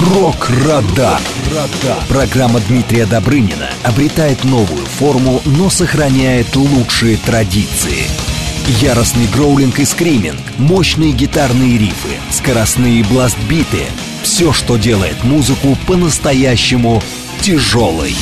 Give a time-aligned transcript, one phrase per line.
[0.00, 1.20] Рок-Радар.
[2.08, 8.06] Программа Дмитрия Добрынина обретает новую форму, но сохраняет лучшие традиции.
[8.80, 13.84] Яростный гроулинг и скриминг, мощные гитарные рифы, скоростные бластбиты–
[14.22, 17.02] все, что делает музыку по-настоящему
[17.40, 18.16] тяжелой.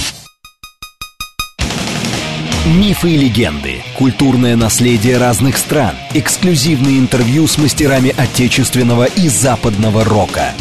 [2.67, 10.55] Мифы и легенды, культурное наследие разных стран, эксклюзивные интервью с мастерами отечественного и западного рока.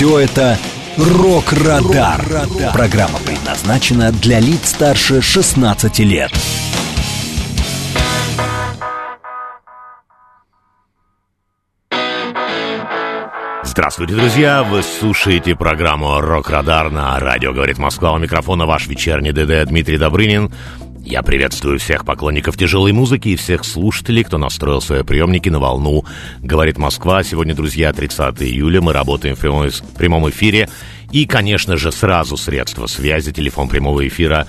[0.00, 0.56] Все это
[0.96, 2.24] «Рок-Радар».
[2.72, 6.32] Программа предназначена для лиц старше 16 лет.
[13.62, 14.62] Здравствуйте, друзья!
[14.62, 18.12] Вы слушаете программу «Рок-Радар» на радио «Говорит Москва».
[18.12, 20.50] У микрофона ваш вечерний ДД Дмитрий Добрынин.
[21.02, 26.04] Я приветствую всех поклонников тяжелой музыки и всех слушателей, кто настроил свои приемники на волну.
[26.40, 27.24] Говорит Москва.
[27.24, 28.82] Сегодня, друзья, 30 июля.
[28.82, 29.40] Мы работаем в
[29.96, 30.68] прямом эфире.
[31.10, 33.32] И, конечно же, сразу средства связи.
[33.32, 34.46] Телефон прямого эфира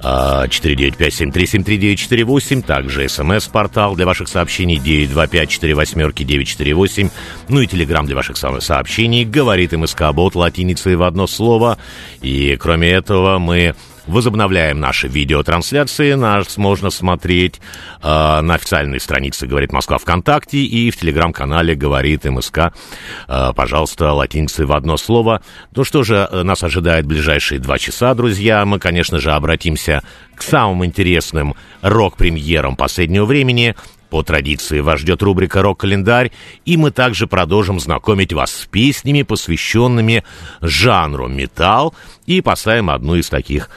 [0.00, 2.62] 495-7373-948.
[2.62, 7.10] Также смс-портал для ваших сообщений 925-48-948.
[7.48, 9.24] Ну и телеграмм для ваших сообщений.
[9.24, 11.78] Говорит МСК Бот латиницей в одно слово.
[12.20, 13.74] И, кроме этого, мы
[14.06, 16.12] Возобновляем наши видеотрансляции.
[16.12, 17.60] Нас можно смотреть
[18.02, 22.74] э, на официальной странице «Говорит Москва» ВКонтакте и в телеграм-канале «Говорит МСК».
[23.28, 25.42] Э, пожалуйста, латиницы в одно слово.
[25.74, 28.66] Ну что же, э, нас ожидает ближайшие два часа, друзья.
[28.66, 30.02] Мы, конечно же, обратимся
[30.34, 33.74] к самым интересным рок-премьерам последнего времени.
[34.10, 36.30] По традиции вас ждет рубрика «Рок-календарь»,
[36.66, 40.24] и мы также продолжим знакомить вас с песнями, посвященными
[40.60, 41.94] жанру металл,
[42.26, 43.70] и поставим одну из таких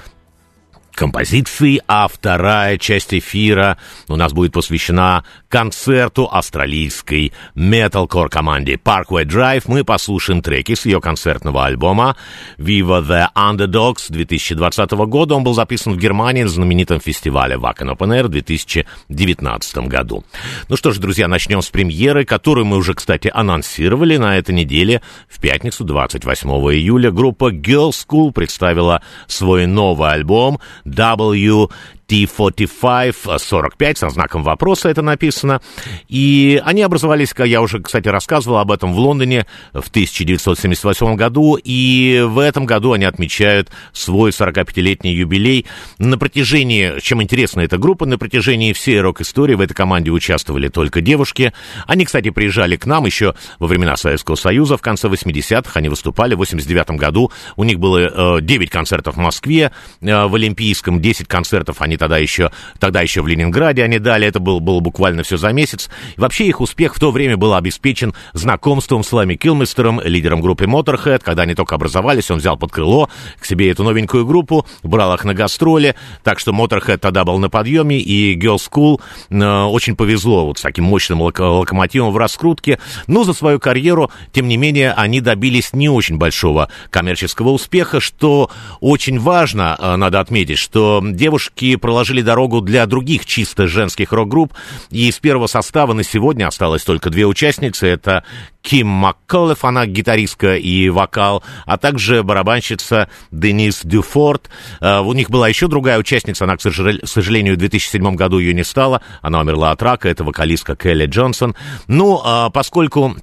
[0.97, 3.77] композиции, а вторая часть эфира
[4.09, 9.65] у нас будет посвящена концерту австралийской металкор команде Parkway Drive.
[9.67, 12.17] Мы послушаем треки с ее концертного альбома
[12.57, 15.35] Viva the Underdogs 2020 года.
[15.35, 20.25] Он был записан в Германии на знаменитом фестивале Wacken Open Air в 2019 году.
[20.67, 25.03] Ну что ж, друзья, начнем с премьеры, которую мы уже, кстати, анонсировали на этой неделе.
[25.29, 31.67] В пятницу, 28 июля, группа Girl School представила свой новый альбом W
[32.07, 35.61] T45, 45, со знаком вопроса это написано.
[36.07, 42.23] И они образовались, я уже, кстати, рассказывал об этом в Лондоне в 1978 году, и
[42.25, 45.65] в этом году они отмечают свой 45-летний юбилей.
[45.97, 51.01] На протяжении, чем интересна эта группа, на протяжении всей рок-истории в этой команде участвовали только
[51.01, 51.53] девушки.
[51.85, 56.35] Они, кстати, приезжали к нам еще во времена Советского Союза, в конце 80-х они выступали,
[56.35, 61.27] в 89 году у них было э, 9 концертов в Москве, э, в Олимпийском 10
[61.27, 65.37] концертов они тогда еще, тогда еще в Ленинграде они дали, это было, было буквально все
[65.37, 65.89] за месяц.
[66.15, 70.65] И вообще их успех в то время был обеспечен знакомством с Лами Килмистером, лидером группы
[70.65, 73.09] Motorhead, когда они только образовались, он взял под крыло
[73.39, 77.49] к себе эту новенькую группу, брал их на гастроли, так что Motorhead тогда был на
[77.49, 82.79] подъеме, и Girl School э, очень повезло вот с таким мощным лок локомотивом в раскрутке,
[83.07, 88.49] но за свою карьеру, тем не менее, они добились не очень большого коммерческого успеха, что
[88.79, 94.53] очень важно, э, надо отметить, что девушки проложили дорогу для других чисто женских рок-групп.
[94.89, 97.87] И из первого состава на сегодня осталось только две участницы.
[97.87, 98.25] Это
[98.61, 104.49] Ким МакКоллеф, она гитаристка и вокал, а также барабанщица Денис Дюфорд.
[104.81, 108.65] Uh, у них была еще другая участница, она, к сожалению, в 2007 году ее не
[108.65, 111.55] стала, она умерла от рака, это вокалистка Келли Джонсон.
[111.87, 113.15] Ну, uh, поскольку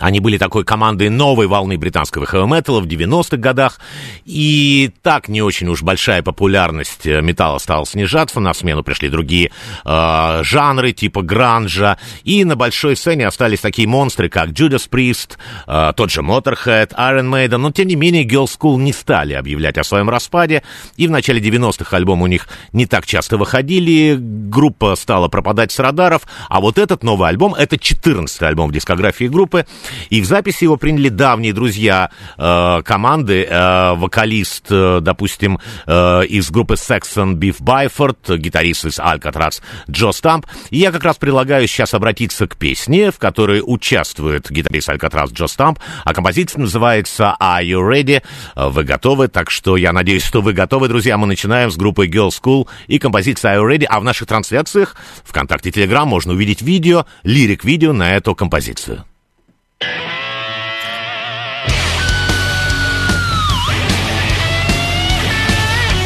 [0.00, 3.78] они были такой командой новой волны британского хэви-металла в 90-х годах,
[4.24, 9.50] и так не очень уж большая популярность э, металла стала снижаться, на смену пришли другие
[9.84, 15.92] э, жанры типа гранжа, и на большой сцене остались такие монстры, как Judas Priest, э,
[15.94, 19.84] тот же Motorhead, Iron Maiden, но тем не менее Girl School не стали объявлять о
[19.84, 20.62] своем распаде,
[20.96, 25.78] и в начале 90-х альбомы у них не так часто выходили, группа стала пропадать с
[25.78, 29.66] радаров, а вот этот новый альбом, это 14-й альбом в дискографии группы,
[30.10, 36.50] и в записи его приняли давние друзья э, команды, э, вокалист, э, допустим, э, из
[36.50, 39.60] группы Saxon Биф Байфорд, гитарист из Alcatraz
[39.90, 40.46] Джо Стамп.
[40.70, 45.46] И я как раз предлагаю сейчас обратиться к песне, в которой участвует гитарист Alcatraz Джо
[45.46, 48.22] Стамп, а композиция называется Are You Ready?
[48.56, 49.28] Вы готовы?
[49.28, 51.16] Так что я надеюсь, что вы готовы, друзья.
[51.18, 53.84] Мы начинаем с группы Girl School и композиция Are You Ready?
[53.88, 59.04] А в наших трансляциях ВКонтакте Телеграм можно увидеть видео, лирик-видео на эту композицию.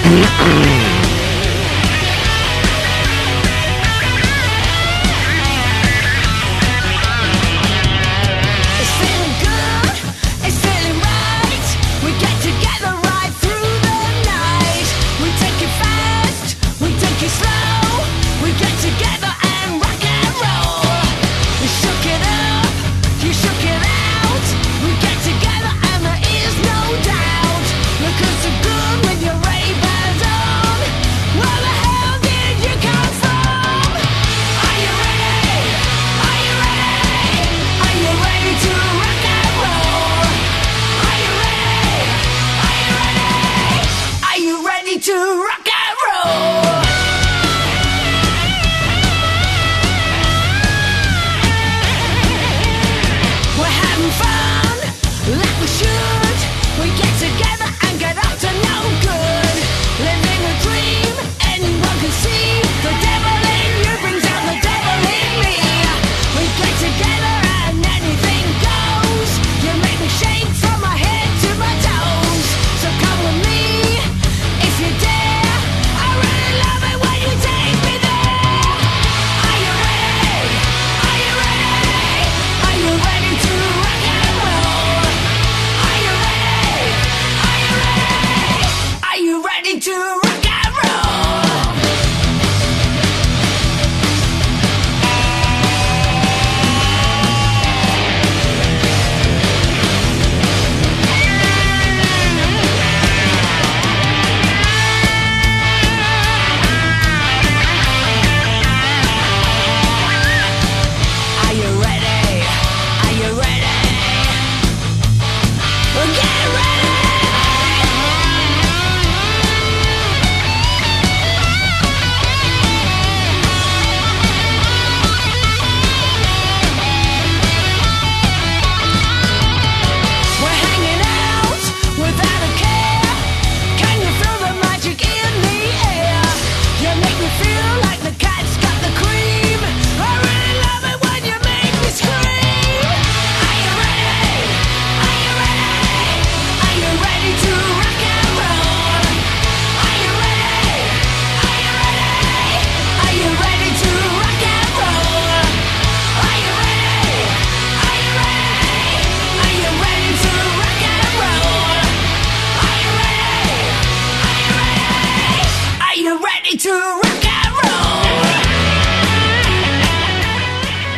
[0.07, 0.94] Mm-hmm.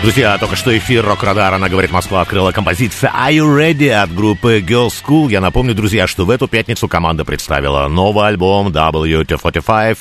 [0.06, 4.60] Друзья, только что эфир Рок-Радара, она говорит, Москва открыла композиция Are You Ready от группы
[4.60, 5.32] Girls School.
[5.32, 9.98] Я напомню, друзья, что в эту пятницу команда представила новый альбом WT45,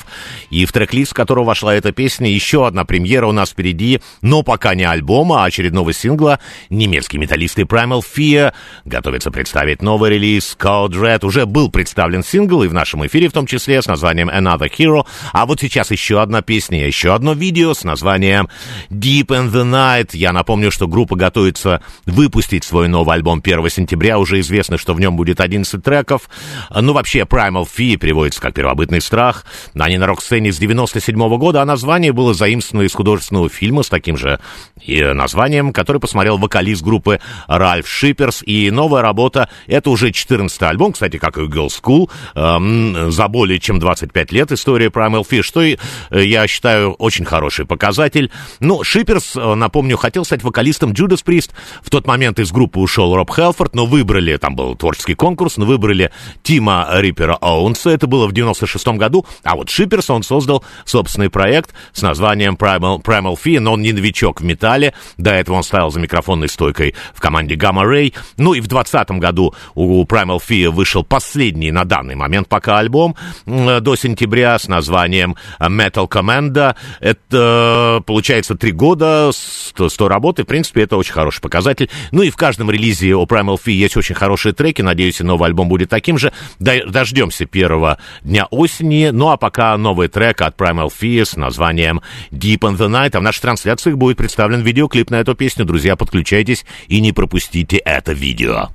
[0.52, 4.76] и в трек-лист которого вошла эта песня, еще одна премьера у нас впереди, но пока
[4.76, 6.40] не альбома, а очередного сингла.
[6.70, 8.54] Немецкие металлисты Primal Fear
[8.86, 11.26] готовятся представить новый релиз Code Red.
[11.26, 15.08] Уже был представлен сингл и в нашем эфире в том числе с названием Another Hero,
[15.34, 18.50] а вот сейчас еще одна песня, еще одно видео с названием
[18.92, 19.95] Deep in the Night.
[20.14, 24.20] Я напомню, что группа готовится выпустить свой новый альбом 1 сентября.
[24.20, 26.30] Уже известно, что в нем будет 11 треков.
[26.70, 29.46] Ну, вообще, Primal Fear переводится как «первобытный страх».
[29.78, 34.18] Они на рок-сцене с 97 года, а название было заимствовано из художественного фильма с таким
[34.18, 34.40] же
[34.82, 38.44] и названием, который посмотрел вокалист группы Ральф Шиперс.
[38.46, 43.60] И новая работа— это уже 14 альбом, кстати, как и Girl School, эм, за более
[43.60, 45.78] чем 25 лет история Primal Fear, что, э,
[46.12, 48.32] я считаю, очень хороший показатель.
[48.60, 51.52] Ну, Шиперс, э, напомню, хотел стать вокалистом Judas Priest.
[51.84, 55.66] В тот момент из группы ушел Роб Хелфорд, но выбрали, там был творческий конкурс, но
[55.66, 56.12] выбрали
[56.42, 57.92] Тима Риппера Оуэнса.
[57.92, 59.28] Это было в 96 году.
[59.44, 63.94] А вот Шиперс, он создал собственный проект с названием Primal, Primal Fear, но он не
[63.94, 64.96] новичок в металле.
[65.18, 68.16] До этого он стоял за микрофонной стойкой в команде Gamma Ray.
[68.38, 73.16] Ну и в 2020 году у Primal Fear вышел последний на данный момент пока альбом
[73.46, 76.76] до сентября с названием Metal Commando.
[77.00, 79.30] Это, получается, три года,
[79.76, 80.44] 100, 100 работы.
[80.44, 81.90] В принципе, это очень хороший показатель.
[82.12, 84.82] Ну и в каждом релизе у Primal Fear есть очень хорошие треки.
[84.82, 86.32] Надеюсь, и новый альбом будет таким же.
[86.60, 89.10] Дождемся первого дня осени.
[89.12, 92.02] Ну а пока новый трек от Primal Fear с названием
[92.32, 93.12] Deep in the Night.
[93.16, 95.66] А в наших трансляциях будет представлен видеоклип на эту песню.
[95.66, 98.70] Друзья, подключайтесь и не пропустите это видео.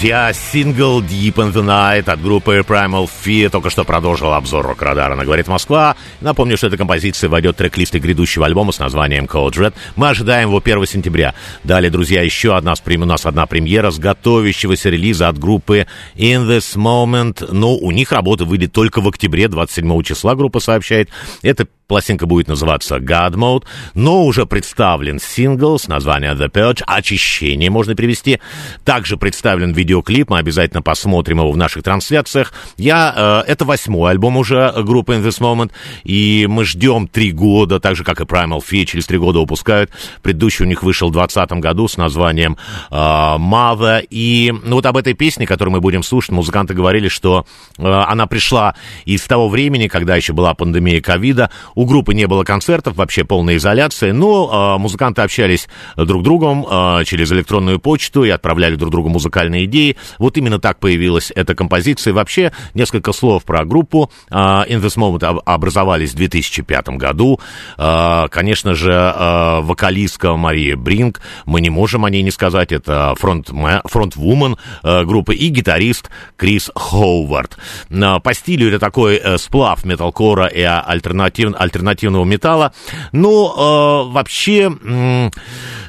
[0.00, 5.14] Друзья, сингл Deep in the Night от группы Primal Fear только что продолжил обзор рок-радара
[5.14, 5.94] на «Говорит Москва».
[6.22, 9.74] Напомню, что эта композиция войдет в трек-листы грядущего альбома с названием Cold Red.
[9.96, 11.34] Мы ожидаем его 1 сентября.
[11.64, 16.78] Далее, друзья, еще одна, у нас одна премьера с готовящегося релиза от группы In This
[16.78, 17.52] Moment.
[17.52, 21.10] Но у них работа выйдет только в октябре, 27 числа, группа сообщает.
[21.42, 27.68] Это Пластинка будет называться God Mode, но уже представлен сингл с названием The Purge, очищение
[27.68, 28.38] можно перевести.
[28.84, 32.52] Также представлен видеоклип, мы обязательно посмотрим его в наших трансляциях.
[32.76, 35.72] Я, э, это восьмой альбом уже группы In This Moment,
[36.04, 39.90] и мы ждем три года, так же, как и Primal Fear, через три года выпускают.
[40.22, 42.56] Предыдущий у них вышел в 2020 году с названием
[42.92, 47.46] э, Mother, и ну, вот об этой песне, которую мы будем слушать, музыканты говорили, что
[47.78, 51.50] э, она пришла из того времени, когда еще была пандемия ковида,
[51.80, 56.66] у группы не было концертов, вообще полная изоляция, но э, музыканты общались друг с другом
[56.70, 59.96] э, через электронную почту и отправляли друг другу музыкальные идеи.
[60.18, 62.12] Вот именно так появилась эта композиция.
[62.12, 64.10] Вообще, несколько слов про группу.
[64.30, 64.34] Э,
[64.68, 67.40] In This Moment образовались в 2005 году.
[67.78, 73.14] Э, конечно же, э, вокалистка Мария Бринг, мы не можем о ней не сказать, это
[73.16, 77.56] фронт-вумен э, группы и гитарист Крис Хоувард.
[77.88, 82.72] Э, по стилю это такой э, сплав металкора и альтернатив, альтернативного металла.
[83.12, 85.30] Но э, вообще э,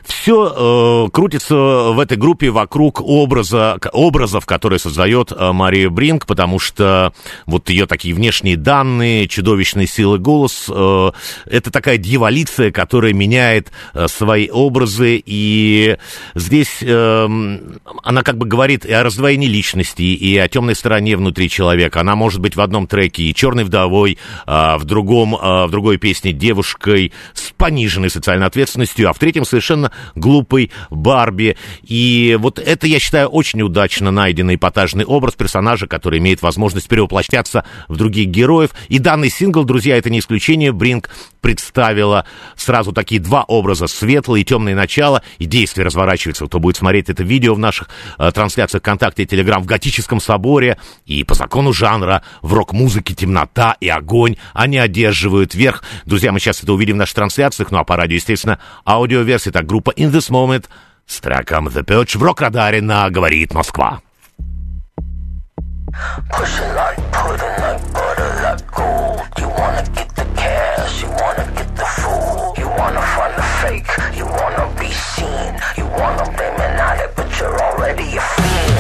[0.06, 6.60] все э, крутится в этой группе вокруг образа, образов, которые создает э, Мария Бринг, потому
[6.60, 7.14] что
[7.46, 11.12] вот ее такие внешние данные, чудовищные силы голос, э,
[11.46, 15.98] это такая дьяволиция, которая меняет э, свои образы, и
[16.36, 17.28] здесь э,
[18.04, 22.02] она как бы говорит и о раздвоении личности, и о темной стороне внутри человека.
[22.02, 26.32] Она может быть в одном треке и черной вдовой, а в другом, а другой песне
[26.34, 31.58] девушкой с пониженной социальной ответственностью, а в третьем совершенно глупой Барби.
[31.84, 37.66] И вот это, я считаю, очень удачно найденный эпатажный образ персонажа, который имеет возможность перевоплощаться
[37.88, 38.72] в других героев.
[38.90, 40.72] И данный сингл, друзья, это не исключение.
[40.72, 41.10] Бринг
[41.42, 46.46] представила сразу такие два образа, светлое и темное начало, и действие разворачивается.
[46.46, 50.78] Кто будет смотреть это видео в наших э, трансляциях ВКонтакте и Телеграм в готическом соборе,
[51.06, 55.84] и по закону жанра в рок-музыке темнота и огонь, они одерживают верх.
[56.06, 59.66] Друзья, мы сейчас это увидим в наших трансляциях, ну а по радио, естественно, аудиоверсия, так
[59.66, 60.66] группа In This Moment
[61.08, 64.02] с треком The Purge в рок-радаре на «Говорит Москва».
[66.32, 69.22] Pushing like pudding, like butter, like gold.
[69.38, 70.11] You wanna get
[74.16, 75.54] you wanna be seen.
[75.78, 78.78] You wanna be an addict, but you're already a fiend.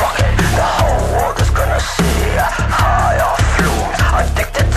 [0.00, 2.36] Fuck it, the whole world is gonna see.
[2.80, 4.71] High off fumes, addicted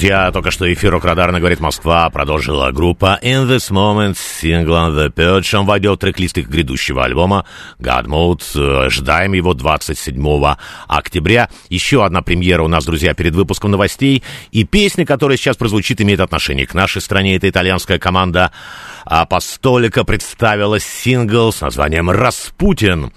[0.00, 5.62] Друзья, только что эфир Радарна говорит Москва продолжила группа In This Moment сингла The Purge.
[5.66, 7.44] Войдет в трек-лист их грядущего альбома
[7.78, 8.88] God Mode.
[8.88, 10.54] Ждаем его 27
[10.88, 11.50] октября.
[11.68, 14.22] Еще одна премьера у нас, друзья, перед выпуском новостей.
[14.52, 17.36] И песня, которая сейчас прозвучит, имеет отношение к нашей стране.
[17.36, 18.52] Это итальянская команда
[19.04, 23.12] Апостолика представила сингл с названием «Распутин».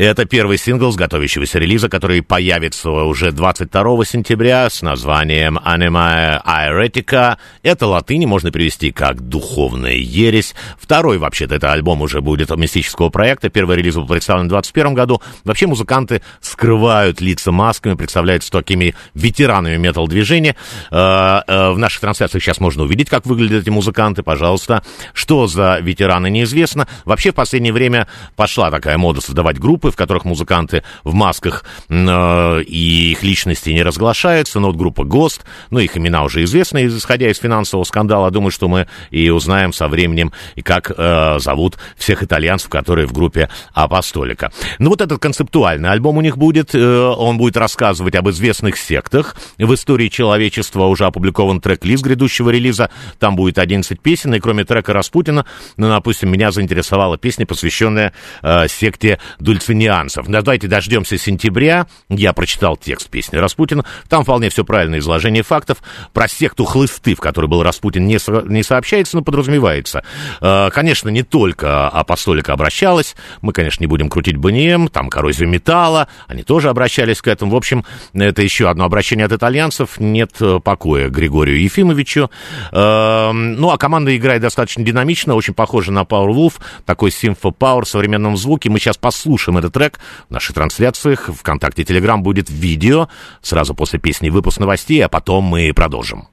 [0.00, 7.36] Это первый сингл с готовящегося релиза, который появится уже 22 сентября с названием «Anima Aeretica».
[7.62, 10.54] Это латыни можно перевести как «духовная ересь».
[10.78, 13.50] Второй, вообще-то, это альбом уже будет мистического проекта.
[13.50, 15.20] Первый релиз был представлен в 2021 году.
[15.44, 20.56] Вообще музыканты скрывают лица масками, представляются такими ветеранами метал-движения.
[20.90, 24.22] Э, э, в наших трансляциях сейчас можно увидеть, как выглядят эти музыканты.
[24.22, 24.82] Пожалуйста,
[25.12, 26.88] что за ветераны, неизвестно.
[27.04, 32.62] Вообще, в последнее время пошла такая мода создавать группы, в которых музыканты в масках э,
[32.62, 34.60] и их личности не разглашаются.
[34.60, 38.30] Но вот группа ГОСТ, ну, их имена уже известны, исходя из финансового скандала.
[38.30, 43.12] Думаю, что мы и узнаем со временем, и как э, зовут всех итальянцев, которые в
[43.12, 44.52] группе Апостолика.
[44.78, 46.74] Ну, вот этот концептуальный альбом у них будет.
[46.74, 49.36] Э, он будет рассказывать об известных сектах.
[49.58, 52.90] В истории человечества уже опубликован трек-лист грядущего релиза.
[53.18, 58.68] Там будет 11 песен, и кроме трека Распутина, ну, допустим, меня заинтересовала песня, посвященная э,
[58.68, 59.18] секте
[59.70, 60.26] дульцинианцев.
[60.26, 61.86] Давайте дождемся сентября.
[62.08, 63.84] Я прочитал текст песни Распутина.
[64.08, 65.78] Там вполне все правильное изложение фактов.
[66.12, 70.02] Про секту хлысты, в которой был Распутин, не, со, не сообщается, но подразумевается.
[70.40, 73.14] Э, конечно, не только апостолика обращалась.
[73.42, 76.08] Мы, конечно, не будем крутить БНМ, там коррозию металла.
[76.26, 77.52] Они тоже обращались к этому.
[77.52, 80.00] В общем, это еще одно обращение от итальянцев.
[80.00, 82.30] Нет э, покоя Григорию Ефимовичу.
[82.72, 86.54] Э, ну, а команда играет достаточно динамично, очень похоже на Power Wolf,
[86.84, 88.70] такой Power в современном звуке.
[88.70, 91.30] Мы сейчас послушаем этот трек в наших трансляциях.
[91.34, 93.08] Вконтакте Телеграм будет видео
[93.40, 96.28] сразу после песни выпуск новостей, а потом мы продолжим.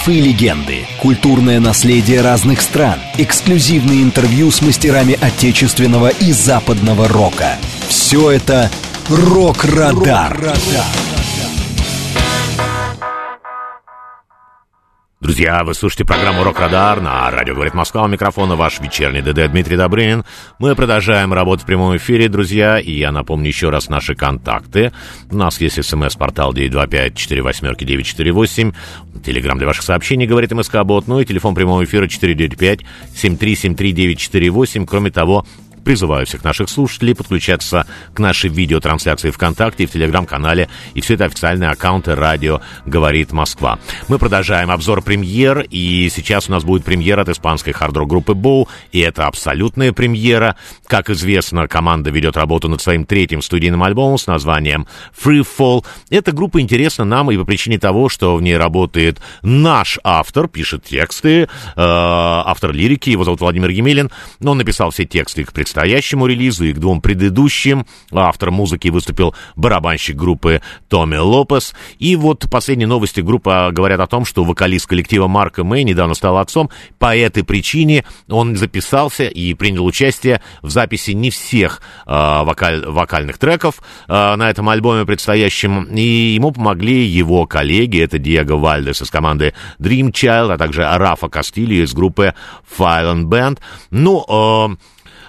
[0.00, 7.58] Мифы и легенды, культурное наследие разных стран, эксклюзивные интервью с мастерами отечественного и западного рока.
[7.86, 8.70] Все это
[9.10, 10.54] «Рок-Радар».
[15.40, 18.04] Друзья, вы слушаете программу «Рок-Радар» на радио «Говорит Москва».
[18.04, 20.22] У микрофона ваш вечерний ДД Дмитрий Добрынин.
[20.58, 22.78] Мы продолжаем работать в прямом эфире, друзья.
[22.78, 24.92] И я напомню еще раз наши контакты.
[25.30, 28.74] У нас есть смс-портал 925-48-948.
[29.24, 31.06] Телеграмм для ваших сообщений, говорит МСК Бот.
[31.06, 34.84] Ну и телефон прямого эфира 495-7373-948.
[34.84, 35.46] Кроме того,
[35.84, 40.68] Призываю всех наших слушателей подключаться к нашей видеотрансляции ВКонтакте и в Телеграм-канале.
[40.94, 43.78] И все это официальные аккаунты радио «Говорит Москва».
[44.08, 45.66] Мы продолжаем обзор премьер.
[45.70, 48.68] И сейчас у нас будет премьера от испанской хард-рок группы Боу.
[48.92, 50.56] И это абсолютная премьера.
[50.86, 55.84] Как известно, команда ведет работу над своим третьим студийным альбомом с названием Free Fall.
[56.10, 60.84] Эта группа интересна нам и по причине того, что в ней работает наш автор, пишет
[60.84, 64.10] тексты, э, автор лирики, его зовут Владимир Емелин.
[64.44, 67.86] Он написал все тексты к предстоящему релизу и к двум предыдущим.
[68.10, 71.74] Автором музыки выступил барабанщик группы Томми Лопес.
[72.00, 76.38] И вот последние новости группы говорят о том, что вокалист коллектива Марка Мэй недавно стал
[76.38, 76.70] отцом.
[76.98, 83.38] По этой причине он записался и принял участие в записи не всех э, вокаль, вокальных
[83.38, 83.76] треков
[84.08, 85.84] э, на этом альбоме предстоящем.
[85.84, 88.02] И ему помогли его коллеги.
[88.02, 92.34] Это Диего Вальдес из команды Dream Child, а также Рафа Кастильо из группы
[92.76, 93.58] File Band.
[93.90, 94.68] Ну, Э,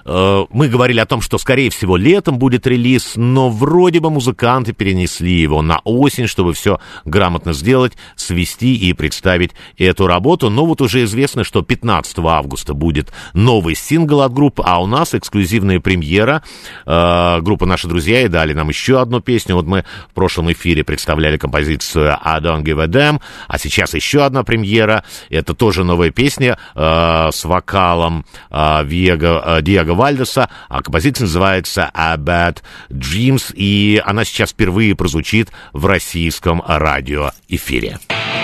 [0.05, 5.33] мы говорили о том, что, скорее всего, летом будет релиз, но вроде бы музыканты перенесли
[5.33, 10.49] его на осень, чтобы все грамотно сделать, свести и представить эту работу.
[10.49, 15.13] Но вот уже известно, что 15 августа будет новый сингл от группы, а у нас
[15.13, 16.43] эксклюзивная премьера.
[16.85, 19.55] Э, группа «Наши друзья» и дали нам еще одну песню.
[19.55, 24.23] Вот мы в прошлом эфире представляли композицию «I don't give a damn», а сейчас еще
[24.23, 25.03] одна премьера.
[25.29, 29.59] Это тоже новая песня э, с вокалом Диего,
[29.91, 36.61] Диего Вальдеса, а композиция называется «A Bad Dreams», и она сейчас впервые прозвучит в российском
[36.65, 37.99] радиоэфире.
[38.09, 38.40] Thank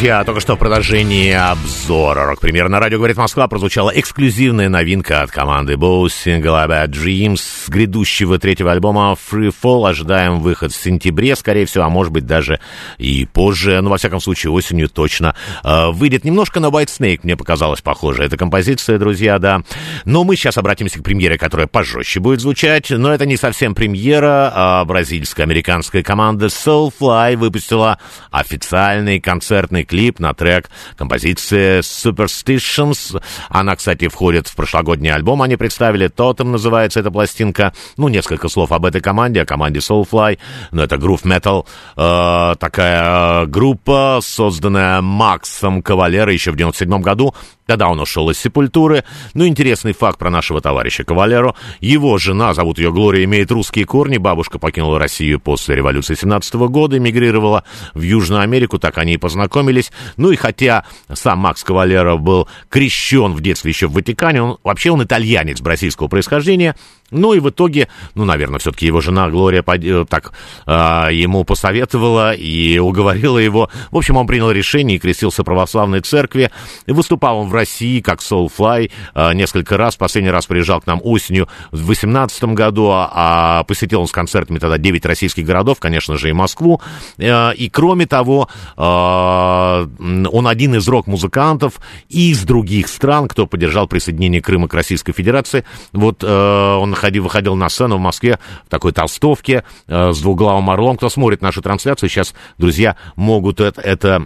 [0.00, 5.30] Друзья, только что в продолжении обзора рок-премьер на радио «Говорит Москва» прозвучала эксклюзивная новинка от
[5.30, 9.90] команды Bose Single About Dreams с грядущего третьего альбома Free Fall.
[9.90, 12.60] Ожидаем выход в сентябре, скорее всего, а может быть даже
[12.96, 16.24] и позже, но во всяком случае осенью точно э, выйдет.
[16.24, 19.60] Немножко на White Snake мне показалось похоже эта композиция, друзья, да.
[20.06, 24.50] Но мы сейчас обратимся к премьере, которая пожестче будет звучать, но это не совсем премьера,
[24.54, 27.98] а бразильско-американская команда Soulfly выпустила
[28.30, 33.20] официальный концертный клип на трек композиции Superstitions.
[33.48, 35.42] Она, кстати, входит в прошлогодний альбом.
[35.42, 37.72] Они представили Totem, называется эта пластинка.
[37.96, 40.38] Ну, несколько слов об этой команде, о команде Soulfly.
[40.70, 47.34] Ну, это грув метал, э, такая группа, созданная Максом Кавалера еще в 97 году.
[47.70, 49.04] Тогда он ушел из Сепультуры.
[49.32, 51.54] Ну, интересный факт про нашего товарища Кавалеру.
[51.78, 54.16] Его жена, зовут ее Глория, имеет русские корни.
[54.16, 57.62] Бабушка покинула Россию после революции 17 года, эмигрировала
[57.94, 59.92] в Южную Америку, так они и познакомились.
[60.16, 64.90] Ну и хотя сам Макс Кавалера был крещен в детстве еще в Ватикане, он, вообще
[64.90, 66.74] он итальянец бразильского происхождения,
[67.10, 70.32] ну и в итоге, ну, наверное, все-таки его жена Глория э, так
[70.66, 70.72] э,
[71.12, 73.70] ему посоветовала и уговорила его.
[73.90, 76.50] В общем, он принял решение и крестился в православной церкви.
[76.86, 79.96] Выступал он в России как Soulfly э, несколько раз.
[79.96, 84.58] Последний раз приезжал к нам осенью в 2018 году, а, а посетил он с концертами
[84.58, 86.80] тогда 9 российских городов, конечно же, и Москву.
[87.18, 94.68] Э, и кроме того, он один из рок-музыкантов из других стран, кто поддержал присоединение Крыма
[94.68, 95.64] к Российской Федерации.
[95.92, 100.70] Вот э, он ходил, выходил на сцену в Москве в такой толстовке э, с двуглавым
[100.70, 100.96] орлом.
[100.96, 104.24] Кто смотрит нашу трансляцию, сейчас, друзья, могут это, это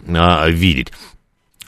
[0.48, 0.92] видеть.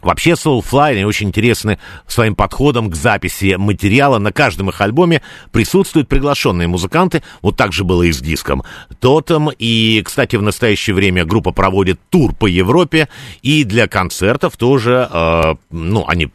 [0.03, 4.19] Вообще Soulfly, они очень интересны своим подходом к записи материала.
[4.19, 7.23] На каждом их альбоме присутствуют приглашенные музыканты.
[7.43, 8.63] Вот так же было и с диском
[9.01, 9.51] Тотем.
[9.59, 13.09] И, кстати, в настоящее время группа проводит тур по Европе.
[13.43, 16.31] И для концертов тоже, э, ну, они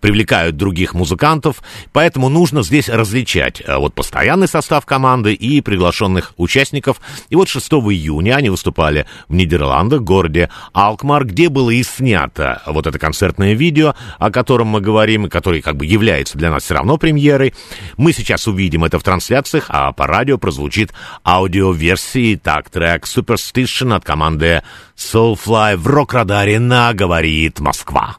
[0.00, 1.62] привлекают других музыкантов.
[1.92, 7.00] Поэтому нужно здесь различать э, вот постоянный состав команды и приглашенных участников.
[7.28, 12.86] И вот 6 июня они выступали в Нидерландах, городе Алкмар, где было и снято вот
[12.86, 16.74] это концертное видео, о котором мы говорим, и который как бы является для нас все
[16.74, 17.52] равно премьерой.
[17.96, 22.36] Мы сейчас увидим это в трансляциях, а по радио прозвучит аудиоверсии.
[22.36, 24.62] Так, трек Superstition от команды
[24.96, 28.16] Soulfly в рок-радаре на «Говорит Москва».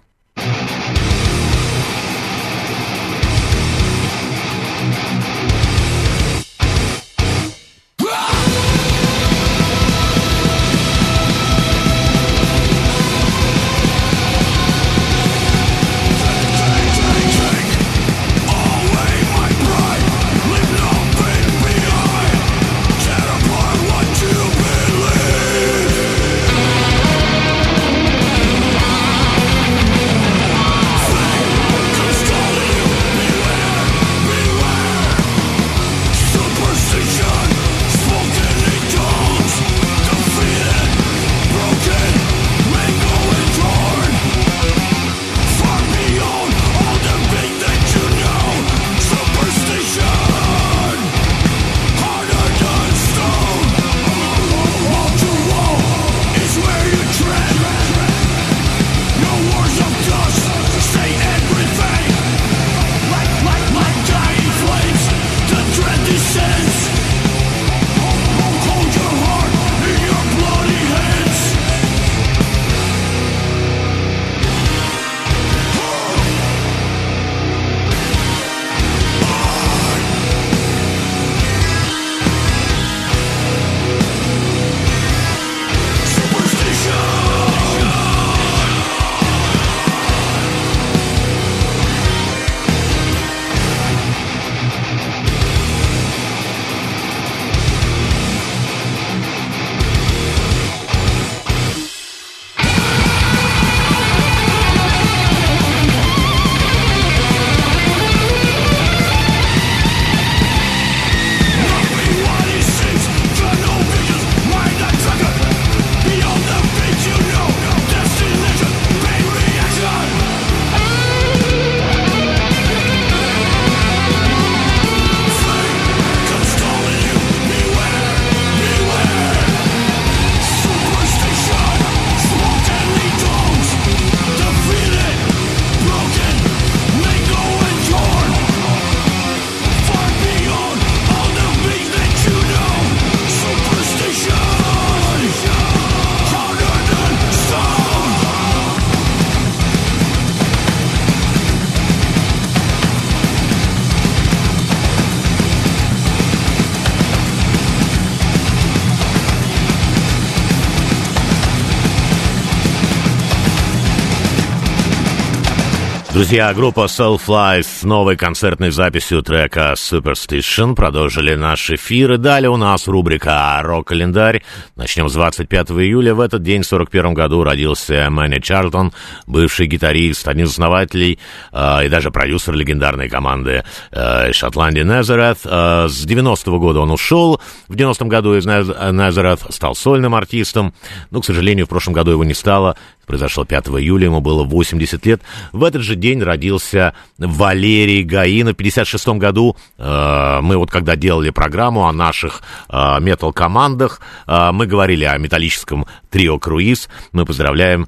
[166.14, 172.14] Друзья, группа Soulfly с новой концертной записью трека Superstition продолжили наш эфир.
[172.14, 174.43] И далее у нас рубрика «Рок-календарь».
[174.76, 176.14] Начнем с 25 июля.
[176.14, 178.93] В этот день, в 41 году, родился Мэнни Чарлтон,
[179.26, 181.18] бывший гитарист, один из основателей
[181.51, 185.39] э, и даже продюсер легендарной команды э, Шотландии Назарeth.
[185.45, 187.41] Э, с 90-го года он ушел.
[187.68, 190.76] В 90-м году из Назарeth стал сольным артистом.
[191.09, 192.78] Но, к сожалению, в прошлом году его не стало.
[193.06, 195.22] Произошло 5 июля, ему было 80 лет.
[195.51, 198.51] В этот же день родился Валерий Гаина.
[198.51, 204.68] В 56 году э, мы вот когда делали программу о наших э, метал-командах, э, мы
[204.68, 206.89] говорили о металлическом трио «Круиз».
[207.12, 207.88] Мы поздравляем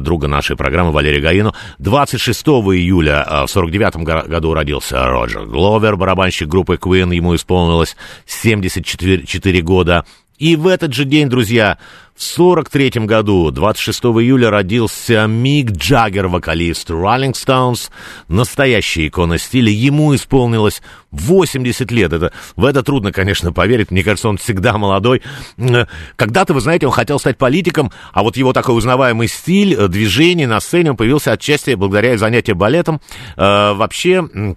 [0.00, 1.54] друга нашей программы Валерия Гаину.
[1.78, 3.96] 26 июля в 49
[4.28, 7.14] году родился Роджер Гловер, барабанщик группы Queen.
[7.14, 7.96] Ему исполнилось
[8.26, 10.04] 74 года.
[10.38, 11.78] И в этот же день, друзья,
[12.14, 17.90] в 43 году, 26 июля, родился Мик Джаггер, вокалист Rolling Stones,
[18.28, 19.70] настоящая икона стиля.
[19.70, 20.80] Ему исполнилось
[21.10, 22.12] 80 лет.
[22.12, 23.90] Это, в это трудно, конечно, поверить.
[23.90, 25.22] Мне кажется, он всегда молодой.
[26.16, 30.60] Когда-то, вы знаете, он хотел стать политиком, а вот его такой узнаваемый стиль, движение на
[30.60, 33.00] сцене, он появился отчасти благодаря занятию балетом.
[33.36, 34.56] Э, вообще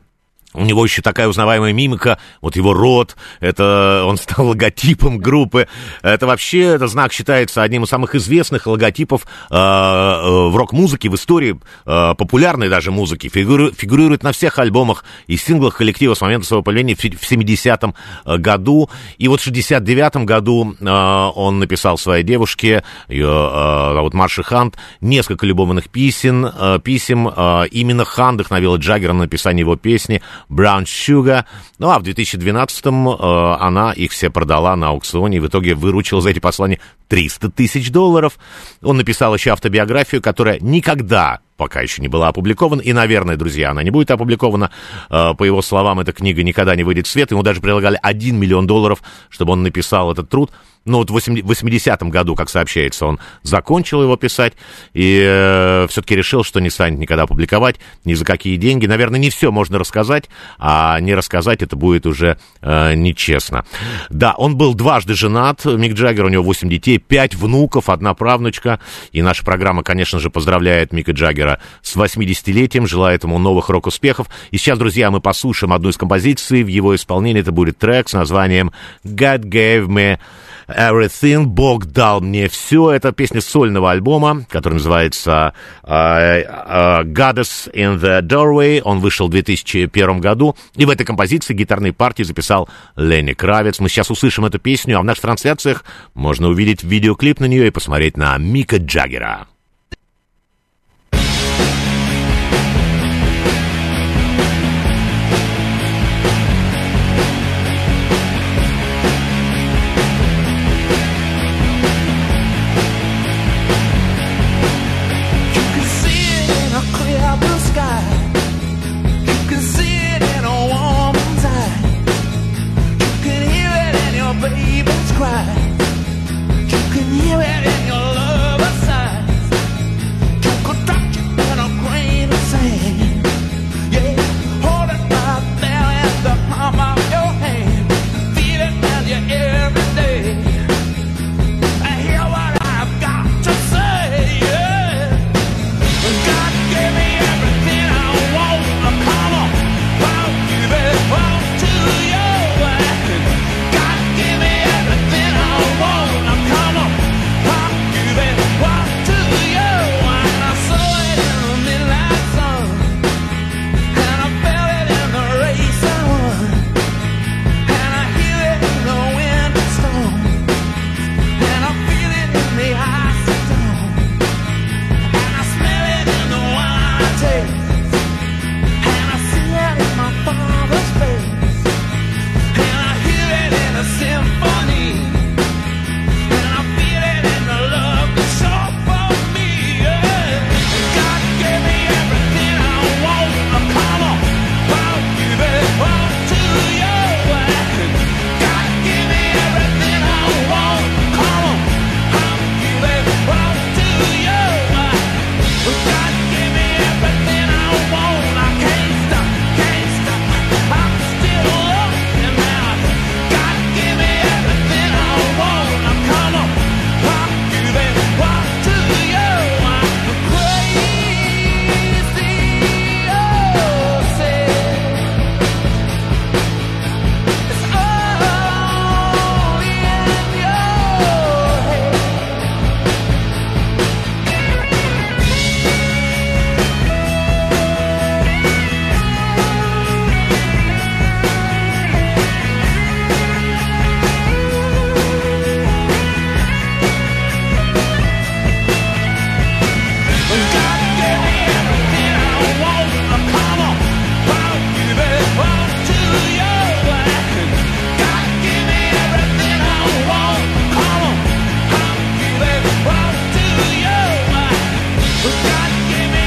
[0.54, 5.68] у него еще такая узнаваемая мимика, вот его рот, это он стал логотипом группы.
[6.02, 11.16] Это вообще, это знак считается одним из самых известных логотипов э, э, в рок-музыке, в
[11.16, 13.30] истории э, популярной даже музыки.
[13.30, 17.96] Фигуру, фигурирует на всех альбомах и синглах коллектива с момента своего появления в, в 70-м
[18.26, 18.90] э, году.
[19.18, 24.78] И вот в 69-м году э, он написал своей девушке, ее э, зовут Марши Хант,
[25.00, 26.46] несколько любовных писем.
[26.46, 27.30] Э, писем.
[27.30, 31.46] Э, именно Хан вдохновила Джаггера на написание его песни Brown Sugar.
[31.80, 36.22] Ну, а в 2012-м э, она их все продала на аукционе и в итоге выручила
[36.22, 38.38] за эти послания 300 тысяч долларов.
[38.82, 42.82] Он написал еще автобиографию, которая никогда пока еще не была опубликована.
[42.82, 44.72] И, наверное, друзья, она не будет опубликована.
[45.12, 47.30] Э, по его словам, эта книга никогда не выйдет в свет.
[47.30, 50.50] Ему даже предлагали 1 миллион долларов, чтобы он написал этот труд.
[50.84, 54.54] Но вот в 80-м году, как сообщается, он закончил его писать
[54.94, 58.88] и э, все-таки решил, что не станет никогда публиковать ни за какие деньги.
[58.88, 63.64] Наверное, не все можно рассказать, а не рассказать это будет уже э, нечестно.
[64.10, 68.80] Да, он был дважды женат, Мик Джаггер, у него 8 детей, 5 внуков, одна правнучка.
[69.12, 71.51] И наша программа, конечно же, поздравляет Мика Джаггера
[71.82, 74.28] с 80-летием, желает ему новых рок-успехов.
[74.52, 77.42] И сейчас, друзья, мы послушаем одну из композиций в его исполнении.
[77.42, 78.72] Это будет трек с названием
[79.04, 80.20] «God Gave Me
[80.68, 82.92] Everything, Бог дал мне все.
[82.92, 88.82] Это песня сольного альбома, который называется uh, Goddess in the Doorway.
[88.84, 90.56] Он вышел в 2001 году.
[90.76, 93.80] И в этой композиции гитарной партии записал Ленни Кравец.
[93.80, 95.84] Мы сейчас услышим эту песню, а в наших трансляциях
[96.14, 99.48] можно увидеть видеоклип на нее и посмотреть на Мика Джаггера.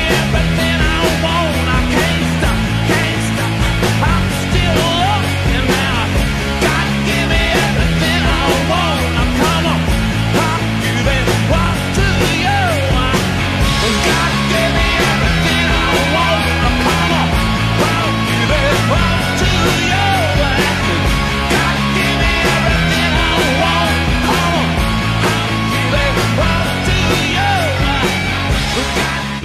[0.06, 0.43] Yeah,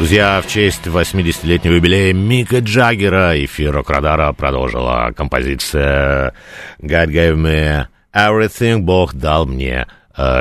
[0.09, 6.33] Друзья, в честь 80-летнего юбилея Мика Джаггера эфир Рок-Радара продолжила композиция
[6.81, 9.85] «God gave me everything», «Бог дал мне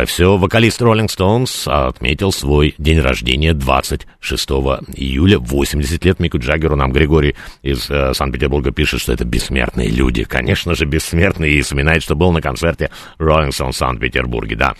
[0.06, 6.74] все, вокалист Rolling Stones отметил свой день рождения 26 июля, 80 лет Мику Джаггеру.
[6.74, 10.24] Нам Григорий из э, Санкт-Петербурга пишет, что это бессмертные люди.
[10.24, 14.74] Конечно же, бессмертные, и вспоминает, что был на концерте Rolling Stones в Санкт-Петербурге, да.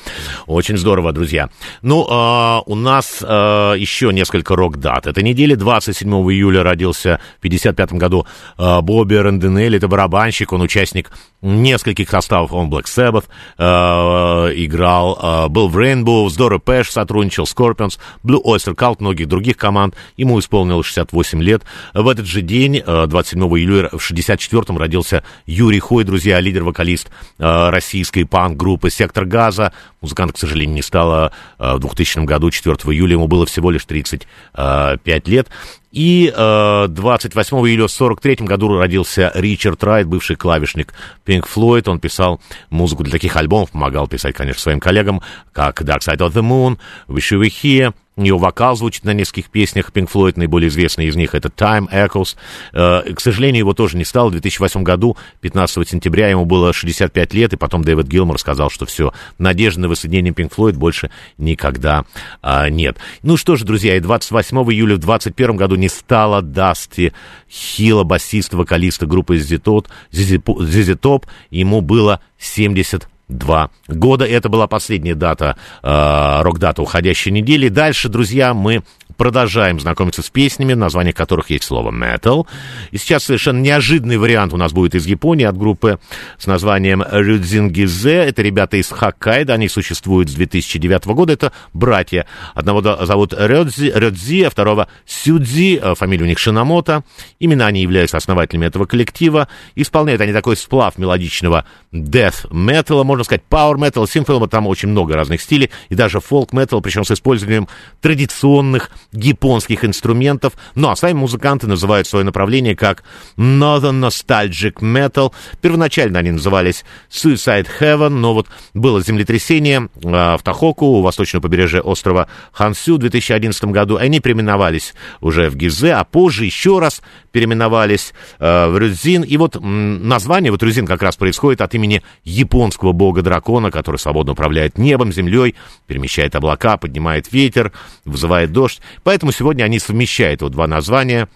[0.47, 1.49] Очень здорово, друзья.
[1.83, 5.07] Ну, э, у нас э, еще несколько рок-дат.
[5.07, 8.27] Этой неделе, 27 июля, родился в 55 году
[8.59, 13.27] э, Бобби Ранденелли, это барабанщик, он участник нескольких составов, он Black Sabbath,
[13.59, 18.97] э, играл играл, э, был в Rainbow, с Дора Пэш сотрудничал, Scorpions, Blue Oyster Cult,
[19.01, 19.95] многих других команд.
[20.17, 21.63] Ему исполнилось 68 лет.
[21.95, 27.09] В этот же день, э, 27 июля, в 64-м родился Юрий Хой, друзья, лидер-вокалист
[27.39, 29.73] э, российской панк-группы «Сектор газа».
[30.01, 33.85] Музыканта, к сожалению, не стало э, в 2000 году, 4 июля, ему было всего лишь
[33.85, 35.49] 35 лет.
[35.91, 40.93] И э, 28 июля в 43 году родился Ричард Райт, бывший клавишник
[41.25, 41.89] Pink Floyd.
[41.89, 45.23] Он писал музыку для таких альбомов, помогал писать, конечно, своим коллегам,
[45.53, 46.79] как Dark Side of the Moon,
[47.09, 47.95] Wish You Were Here,
[48.25, 52.37] ее вокал звучит на нескольких песнях Pink Floyd, наиболее известный из них это Time Echoes.
[52.73, 54.29] Э, к сожалению, его тоже не стало.
[54.29, 58.87] В 2008 году, 15 сентября, ему было 65 лет, и потом Дэвид Гилмор сказал, что
[58.87, 62.05] все, надежды на воссоединение Pink Floyd больше никогда
[62.43, 62.99] а, нет.
[63.23, 67.13] Ну что ж, друзья, и 28 июля в 2021 году не стало Дасти
[67.51, 69.37] Хилла, басиста, вокалиста группы.
[69.37, 71.25] ZZ Top.
[71.51, 74.27] Ему было 70 два года.
[74.27, 77.69] Это была последняя дата, э, рок-дата уходящей недели.
[77.69, 78.83] Дальше, друзья, мы
[79.19, 82.47] продолжаем знакомиться с песнями, в названиях которых есть слово metal.
[82.93, 85.99] И сейчас совершенно неожиданный вариант у нас будет из Японии от группы
[86.39, 88.15] с названием Рюдзингизе.
[88.15, 91.33] Это ребята из Хоккайдо, они существуют с 2009 года.
[91.33, 92.27] Это братья.
[92.55, 97.03] Одного зовут Рёдзи, Рёдзи а второго Сюдзи, э, фамилия у них Шинамото.
[97.41, 99.49] Именно они являются основателями этого коллектива.
[99.75, 105.15] Исполняют они такой сплав мелодичного death metal, можно сказать, power metal, симфол, там очень много
[105.15, 107.67] разных стилей, и даже folk metal, причем с использованием
[108.01, 110.55] традиционных японских инструментов.
[110.75, 113.05] Ну, а сами музыканты называют свое направление как
[113.37, 115.33] Northern Nostalgic Metal.
[115.61, 121.81] Первоначально они назывались Suicide Heaven, но вот было землетрясение э, в Тахоку, у восточного побережья
[121.81, 123.97] острова Хансю в 2011 году.
[123.97, 127.01] Они переименовались уже в Гизе, а позже еще раз
[127.33, 129.23] переименовались э, в Рюдзин.
[129.23, 134.77] И вот название, вот Рюдзин как раз происходит от имени японского бога-дракона, который свободно управляет
[134.77, 135.55] небом, землей,
[135.87, 137.73] перемещает облака, поднимает ветер,
[138.05, 138.81] вызывает дождь.
[139.05, 141.29] Поэтому сегодня они совмещают вот два названия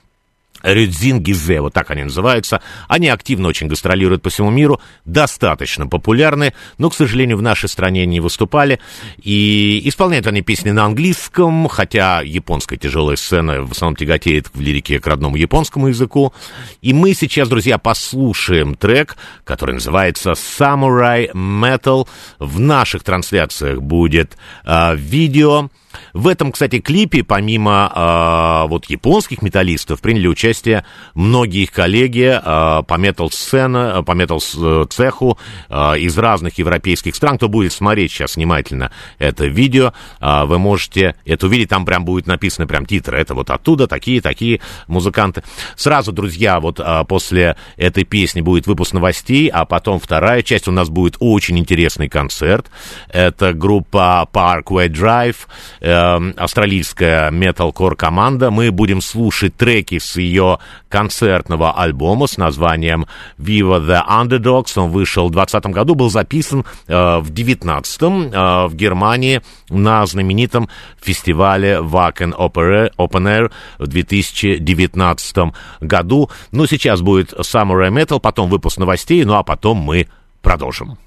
[0.62, 2.60] Рюдзин Гизе, вот так они называются.
[2.88, 8.06] Они активно очень гастролируют по всему миру, достаточно популярны, но, к сожалению, в нашей стране
[8.06, 8.78] не выступали.
[9.20, 15.00] И исполняют они песни на английском, хотя японская тяжелая сцена в основном тяготеет в лирике
[15.00, 16.32] к родному японскому языку.
[16.80, 22.06] И мы сейчас, друзья, послушаем трек, который называется Samurai Metal.
[22.38, 25.70] В наших трансляциях будет э, видео
[26.12, 30.84] в этом, кстати, клипе, помимо э, вот японских металлистов, приняли участие
[31.14, 35.38] многие их коллеги э, по метал-сцене, по метал-цеху
[35.68, 37.36] э, из разных европейских стран.
[37.36, 42.26] Кто будет смотреть сейчас внимательно это видео, э, вы можете это увидеть, там прям будет
[42.26, 43.18] написано прям титры.
[43.18, 45.42] Это вот оттуда такие-такие музыканты.
[45.76, 50.72] Сразу, друзья, вот э, после этой песни будет выпуск новостей, а потом вторая часть у
[50.72, 52.70] нас будет очень интересный концерт.
[53.08, 55.36] Это группа Parkway Drive,
[55.80, 56.01] э,
[56.36, 58.50] австралийская металкор команда.
[58.50, 63.06] Мы будем слушать треки с ее концертного альбома с названием
[63.38, 64.72] Viva the Underdogs.
[64.76, 68.06] Он вышел в 2020 году, был записан э, в 2019 э,
[68.66, 70.68] в Германии на знаменитом
[71.00, 75.36] фестивале Wacken Open Air в 2019
[75.80, 76.30] году.
[76.50, 80.08] Ну, сейчас будет Samurai Metal, потом выпуск новостей, ну а потом мы
[80.42, 80.98] продолжим.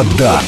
[0.00, 0.42] Рок-Радар.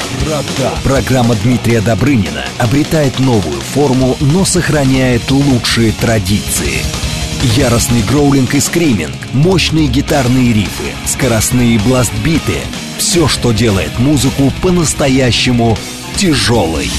[0.83, 6.81] Программа Дмитрия Добрынина обретает новую форму, но сохраняет лучшие традиции.
[7.55, 12.61] Яростный гроулинг и скриминг, мощные гитарные рифы, скоростные бластбиты—
[12.97, 15.77] все, что делает музыку по-настоящему
[16.15, 16.89] тяжелой.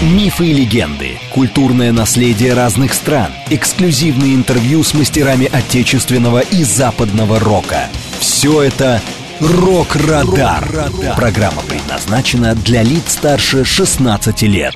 [0.00, 7.88] Мифы и легенды, культурное наследие разных стран, эксклюзивные интервью с мастерами отечественного и западного рока.
[8.18, 9.02] Все это
[9.42, 10.88] «Рок-Радар».
[11.16, 14.74] Программа предназначена для лиц старше 16 лет.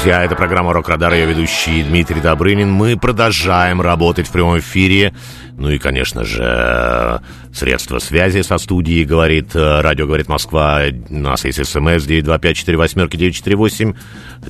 [0.00, 2.72] Друзья, это программа «Рок-Радар», ее ведущий Дмитрий Добрынин.
[2.72, 5.12] Мы продолжаем работать в прямом эфире.
[5.58, 7.20] Ну и, конечно же,
[7.52, 10.84] средства связи со студией, говорит э, радио «Говорит Москва».
[11.10, 13.94] У нас есть смс 925-48-948.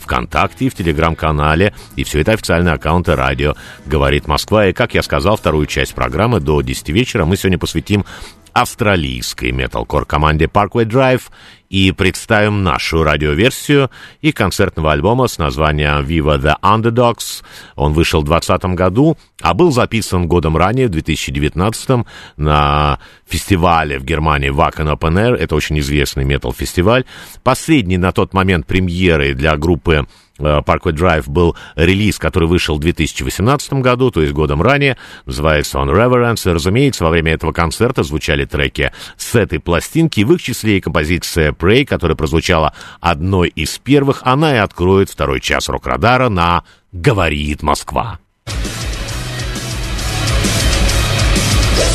[0.00, 1.74] ВКонтакте и в Телеграм-канале.
[1.96, 3.54] И все это официальные аккаунты радио
[3.86, 4.66] «Говорит Москва».
[4.66, 8.04] И, как я сказал, вторую часть программы до 10 вечера мы сегодня посвятим
[8.52, 11.22] австралийской металкор команде Parkway Drive
[11.68, 13.90] и представим нашу радиоверсию
[14.20, 17.42] и концертного альбома с названием Viva the Underdogs.
[17.76, 22.06] Он вышел в 2020 году, а был записан годом ранее, в 2019
[22.36, 25.36] на фестивале в Германии Wacken Open Air.
[25.36, 27.04] Это очень известный метал-фестиваль.
[27.42, 30.06] Последний на тот момент премьеры для группы
[30.38, 34.96] э, Parkway Drive был релиз, который вышел в 2018 году, то есть годом ранее,
[35.26, 36.48] называется он Reverence.
[36.48, 40.80] И, разумеется, во время этого концерта звучали треки с этой пластинки, в их числе и
[40.80, 47.62] композиция Prey, которая прозвучала одной из первых, она и откроет второй час рок-радара на «Говорит
[47.62, 48.18] Москва».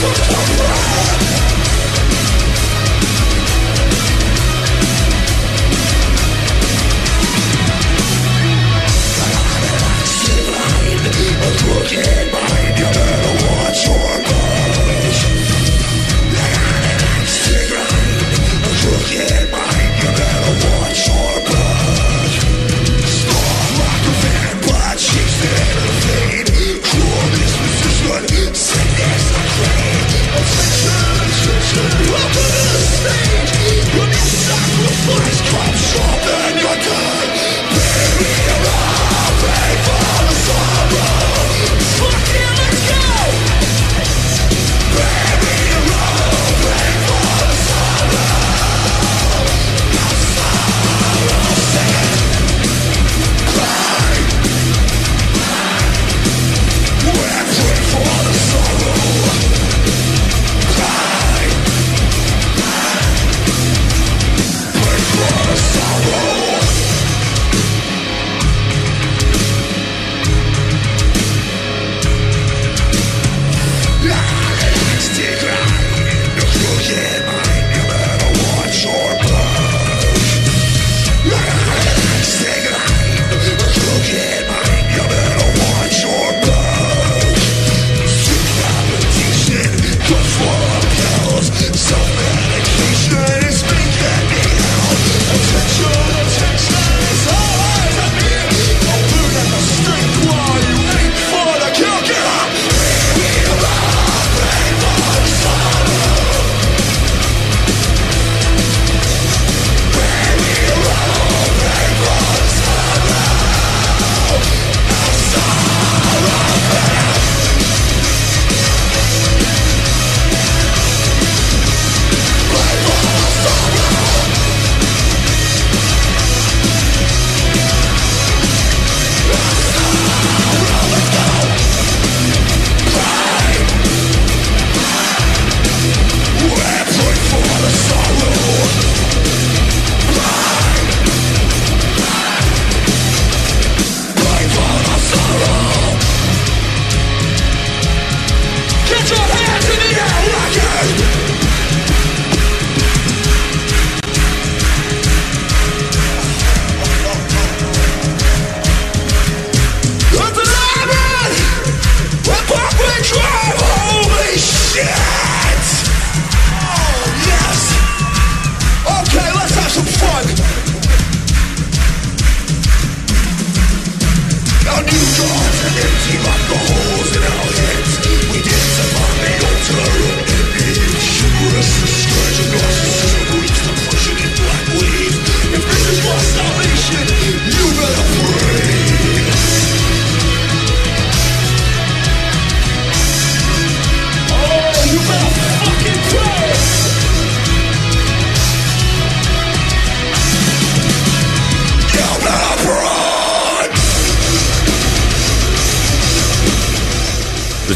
[0.03, 0.72] Get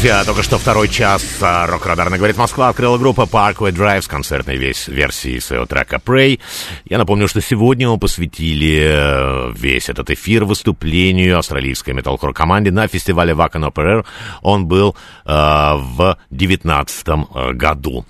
[0.08, 4.56] Друзья, только что второй час а, рок-радарно говорит Москва открыла группа Parkway Drive с концертной
[4.56, 6.40] весь версии своего трека Pray.
[6.86, 12.88] Я напомню, что сегодня мы посвятили э, весь этот эфир выступлению австралийской металкор команде на
[12.88, 14.06] фестивале Wacken Open Air.
[14.40, 14.96] Он был
[15.26, 18.06] э, в девятнадцатом э, году.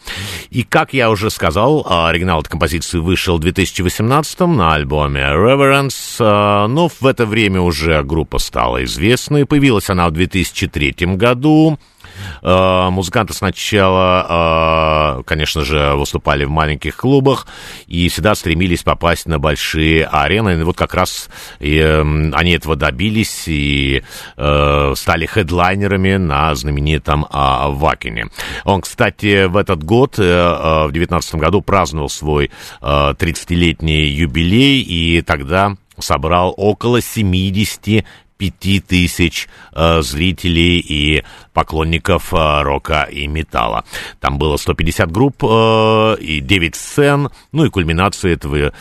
[0.51, 6.21] И как я уже сказал, э, оригинал этой композиции вышел в 2018 на альбоме Reverence.
[6.21, 9.47] Э, но в это время уже группа стала известной.
[9.47, 11.77] Появилась она в 2003 году.
[12.43, 17.47] Э, Музыканты сначала, э, конечно же, выступали в маленьких клубах
[17.87, 20.61] и всегда стремились попасть на большие арены.
[20.61, 21.29] И вот как раз
[21.61, 24.03] и, э, они этого добились и
[24.37, 28.29] э, стали хедлайнерами на знаменитом э, Вакине.
[28.65, 32.51] Он, кстати, в этот год, в 2019 году, праздновал свой
[32.81, 38.05] э, 30-летний юбилей, и тогда собрал около 70
[38.39, 43.85] пяти тысяч э, зрителей и поклонников э, рока и металла.
[44.21, 48.73] Там было 150 групп э, и 9 сцен, ну и кульминацией этого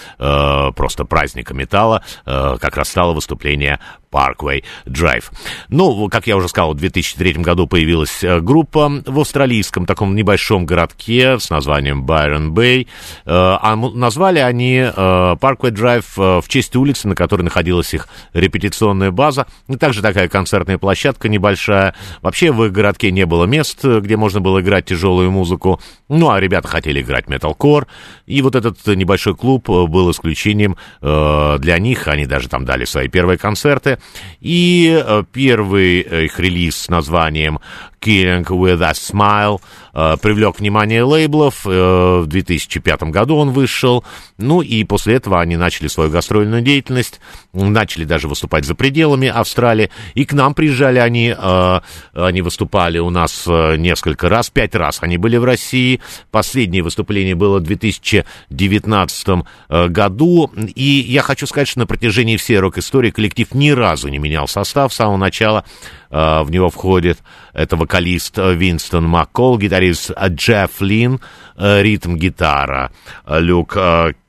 [0.74, 3.80] просто праздника металла как раз стало выступление
[4.12, 5.26] Parkway Drive.
[5.70, 10.66] Ну, как я уже сказал, в 2003 году появилась э, группа в австралийском таком небольшом
[10.66, 12.88] городке с названием Байрон Бэй.
[13.26, 18.08] А м- назвали они э, Parkway Drive э, в честь улицы, на которой находилась их
[18.34, 19.48] репетиционная база.
[19.68, 21.94] И также такая концертная площадка небольшая.
[22.22, 25.80] Вообще в их городке не было мест, где можно было играть тяжелую музыку.
[26.10, 27.88] Ну, а ребята хотели играть металкор.
[28.26, 32.08] И вот этот небольшой клуб э, был исключением э, для них.
[32.08, 33.97] Они даже там дали свои первые концерты.
[34.40, 37.60] И э, первый э, их релиз с названием
[38.02, 39.62] Killing with a Smile
[39.94, 41.66] привлек внимание лейблов.
[41.66, 44.04] Э, в 2005 году он вышел.
[44.38, 47.20] Ну и после этого они начали свою гастрольную деятельность.
[47.54, 49.90] Начали даже выступать за пределами Австралии.
[50.14, 51.36] И к нам приезжали они.
[51.38, 51.80] Э,
[52.14, 54.50] они выступали у нас э, несколько раз.
[54.50, 56.02] Пять раз они были в России.
[56.32, 59.28] Последнее выступление было в 2019
[59.70, 60.52] э, году.
[60.76, 64.94] И я хочу сказать, что на протяжении всей рок-истории коллектив ни разу не менял состав
[64.94, 65.66] с самого начала.
[66.10, 67.20] Э, В него входит
[67.54, 71.20] это вокалист э, Винстон Маккол, гитарист э, Джефф Лин,
[71.58, 72.92] ритм-гитара
[73.28, 73.76] Люк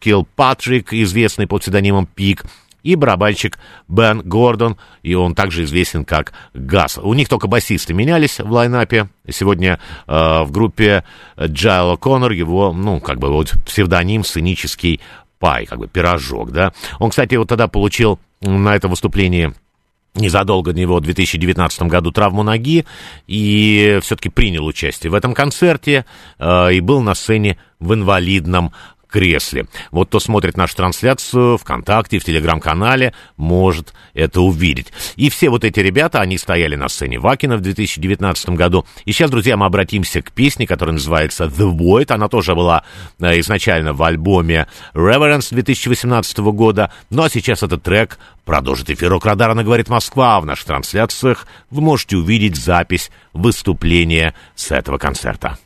[0.00, 2.44] Килпатрик, известный под псевдонимом Пик,
[2.82, 3.58] и барабанщик
[3.88, 6.98] Бен Гордон, и он также известен как Газ.
[6.98, 9.08] У них только басисты менялись в лайнапе.
[9.28, 11.04] Сегодня э, в группе
[11.38, 15.00] Джайл О'Коннор, его, ну, как бы вот псевдоним сценический
[15.38, 16.72] пай, как бы пирожок, да.
[16.98, 19.52] Он, кстати, вот тогда получил на это выступление
[20.14, 22.84] незадолго до него в 2019 году травму ноги
[23.26, 26.04] и все-таки принял участие в этом концерте
[26.38, 28.72] э, и был на сцене в инвалидном
[29.08, 29.66] кресле.
[29.90, 34.88] Вот кто смотрит нашу трансляцию ВКонтакте, в Телеграм-канале, может это увидеть.
[35.16, 38.86] И все вот эти ребята, они стояли на сцене Вакина в 2019 году.
[39.04, 42.12] И сейчас, друзья, мы обратимся к песне, которая называется The Void.
[42.12, 42.84] Она тоже была
[43.20, 46.92] э, изначально в альбоме Reverence 2018 года.
[47.10, 50.40] Ну а сейчас этот трек продолжит эфир Рок-Радара «Говорит Москва».
[50.40, 55.58] В наших трансляциях вы можете увидеть запись выступления с этого концерта.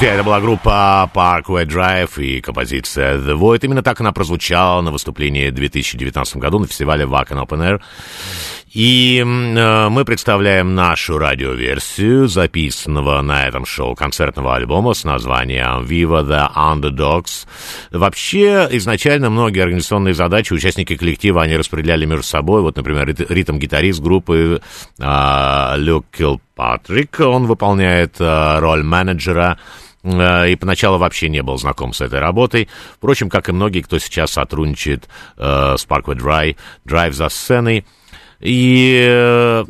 [0.00, 3.58] Друзья, это была группа Parkway Drive и композиция The Void.
[3.64, 7.82] Именно так она прозвучала на выступлении в 2019 году на фестивале Wacken Open Air.
[8.72, 16.24] И э, мы представляем нашу радиоверсию записанного на этом шоу концертного альбома с названием Viva
[16.24, 17.46] the Underdogs.
[17.90, 22.62] Вообще, изначально многие организационные задачи участники коллектива, они распределяли между собой.
[22.62, 24.62] Вот, например, рит- ритм-гитарист группы
[24.98, 29.58] э, Люк Килпатрик, он выполняет э, роль менеджера
[30.02, 32.68] и поначалу вообще не был знаком с этой работой.
[32.94, 37.84] Впрочем, как и многие, кто сейчас сотрудничает э, с Parkway Drive, Drive за сценой.
[38.40, 39.64] И э,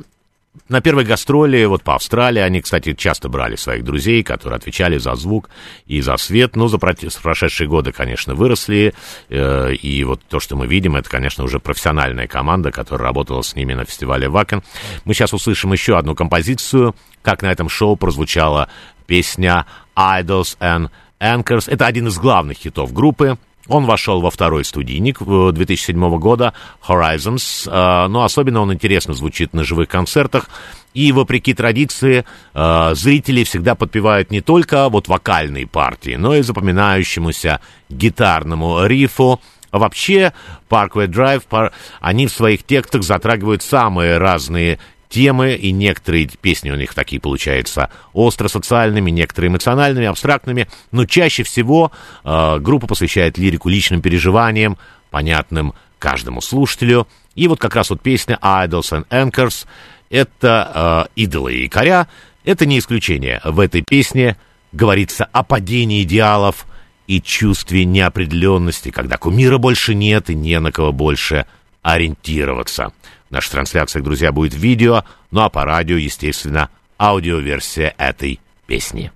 [0.69, 5.17] на первой гастроли вот по Австралии они, кстати, часто брали своих друзей, которые отвечали за
[5.17, 5.51] звук
[5.87, 6.55] и за свет.
[6.55, 8.95] Ну, за прошедшие годы, конечно, выросли.
[9.29, 13.57] э, и вот то, что мы видим, это, конечно, уже профессиональная команда, которая работала с
[13.57, 14.63] ними на фестивале Вакен.
[15.05, 18.69] Мы сейчас услышим еще одну композицию, как на этом шоу прозвучала
[19.11, 20.89] песня «Idols and
[21.21, 21.65] Anchors».
[21.67, 23.39] Это один из главных хитов группы.
[23.67, 26.55] Он вошел во второй студийник э, 2007 года
[26.87, 30.49] Horizons, э, но особенно он интересно звучит на живых концертах.
[30.95, 37.61] И вопреки традиции, э, зрители всегда подпевают не только вот вокальные партии, но и запоминающемуся
[37.89, 39.41] гитарному рифу.
[39.73, 40.33] А Вообще,
[40.69, 44.79] Parkway Drive, они в своих текстах затрагивают самые разные
[45.11, 51.93] темы, и некоторые песни у них такие получаются остро-социальными, некоторые эмоциональными, абстрактными, но чаще всего
[52.25, 54.79] э, группа посвящает лирику личным переживаниям,
[55.11, 57.07] понятным каждому слушателю.
[57.35, 59.67] И вот как раз вот песня «Idols and Anchors»—
[60.11, 62.09] это э, «Идолы и якоря»,
[62.45, 63.41] это не исключение.
[63.45, 64.37] В этой песне
[64.73, 66.67] говорится о падении идеалов
[67.07, 71.47] и чувстве неопределенности, когда кумира больше нет и не на кого больше
[71.83, 72.93] ориентироваться.
[73.31, 76.69] В нашей трансляции, друзья, будет видео, ну а по радио, естественно,
[76.99, 79.13] аудиоверсия этой песни.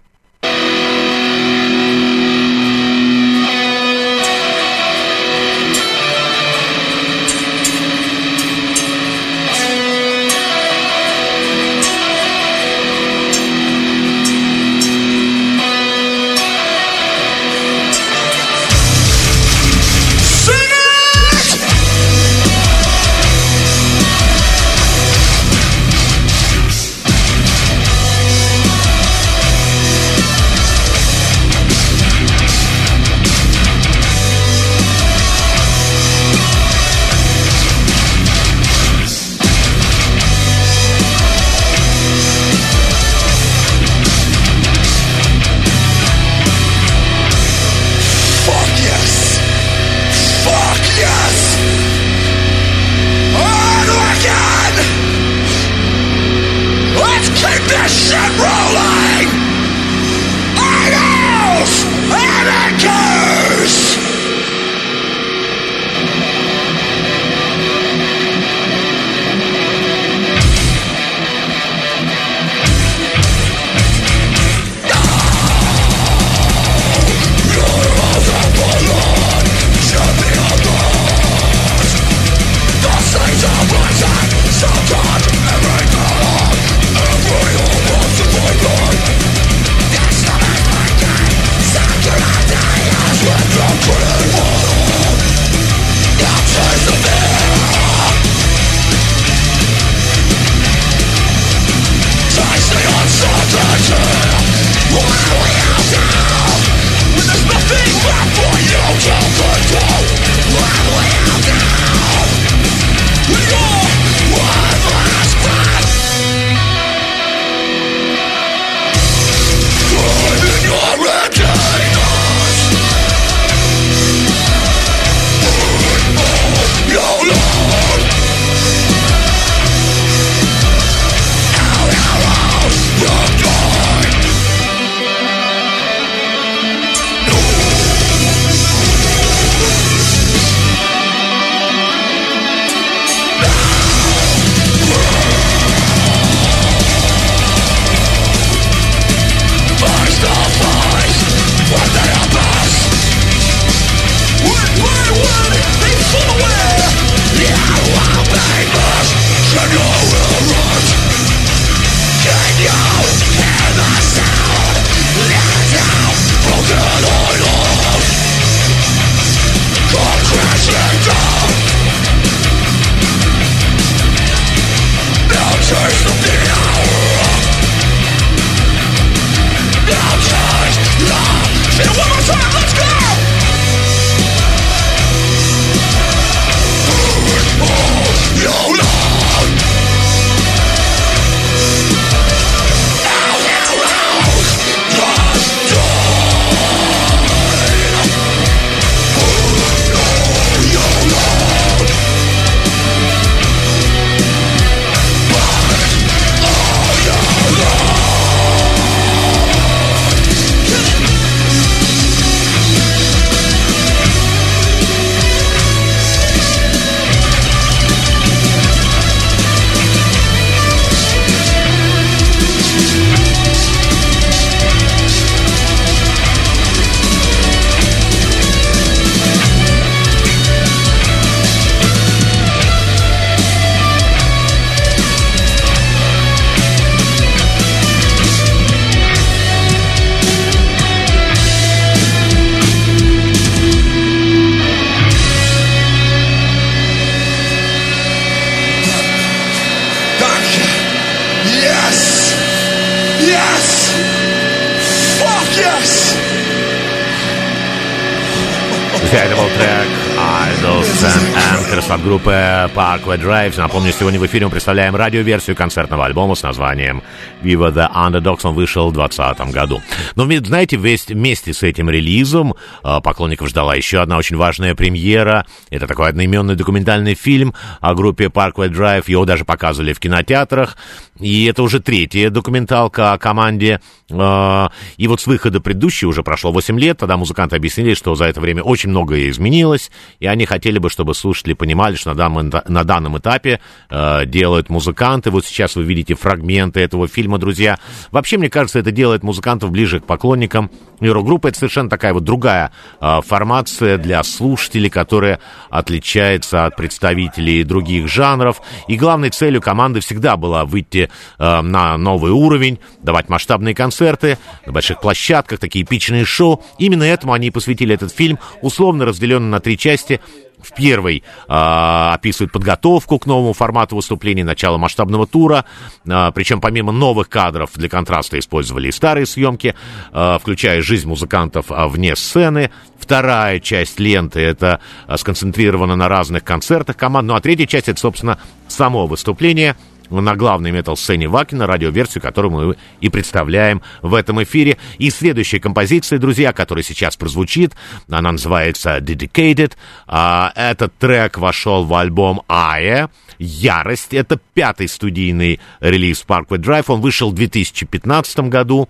[263.15, 263.59] Parkway Drive.
[263.59, 267.03] Напомню, сегодня в эфире мы представляем радиоверсию концертного альбома с названием
[267.43, 268.41] Viva the Underdogs.
[268.45, 269.83] Он вышел в 2020 году.
[270.17, 275.47] Но, знаете, вместе с этим релизом э, поклонников ждала еще одна очень важная премьера.
[275.71, 279.05] Это такой одноименный документальный фильм о группе Parkway Drive.
[279.07, 280.77] Его даже показывали в кинотеатрах.
[281.21, 283.81] И это уже третья документалка о команде.
[284.11, 286.99] Э, И вот с выхода предыдущей уже прошло 8 лет.
[286.99, 289.91] Тогда музыканты объяснили, что за это время очень многое изменилось.
[290.21, 294.69] И они хотели бы, чтобы слушатели понимали, что на данном, на данном этапе э, делают
[294.71, 295.31] музыканты.
[295.31, 297.79] Вот сейчас вы видите фрагменты этого фильма, друзья.
[298.11, 300.71] Вообще, мне кажется, это делает музыкантов ближе к поклонникам.
[301.01, 302.71] И это совершенно такая вот другая
[303.01, 305.41] э, формация для слушателей, которая
[305.71, 308.61] отличается от представителей других жанров.
[308.89, 314.73] И главной целью команды всегда была выйти э, на новый уровень, давать масштабные концерты на
[314.73, 316.63] больших площадках, такие эпичные шоу.
[316.79, 320.21] Именно этому они и посвятили этот фильм, условно разделенный на три части.
[320.65, 325.65] В первой а, описывает подготовку к новому формату выступлений, начало масштабного тура.
[326.09, 329.75] А, причем помимо новых кадров для контраста использовали и старые съемки,
[330.13, 332.71] а, включая жизнь музыкантов а, вне сцены.
[332.99, 337.29] Вторая часть ленты это а, сконцентрировано на разных концертах команд.
[337.29, 338.39] Ну а третья часть это, собственно,
[338.69, 339.77] само выступление
[340.11, 344.77] на главной метал-сцене Вакина, радиоверсию, которую мы и представляем в этом эфире.
[344.99, 347.75] И следующая композиция, друзья, которая сейчас прозвучит,
[348.09, 349.73] она называется Dedicated.
[350.07, 353.11] А, этот трек вошел в альбом Ая.
[353.39, 354.15] Ярость.
[354.15, 356.85] Это пятый студийный релиз Parkway Drive.
[356.89, 358.89] Он вышел в 2015 году.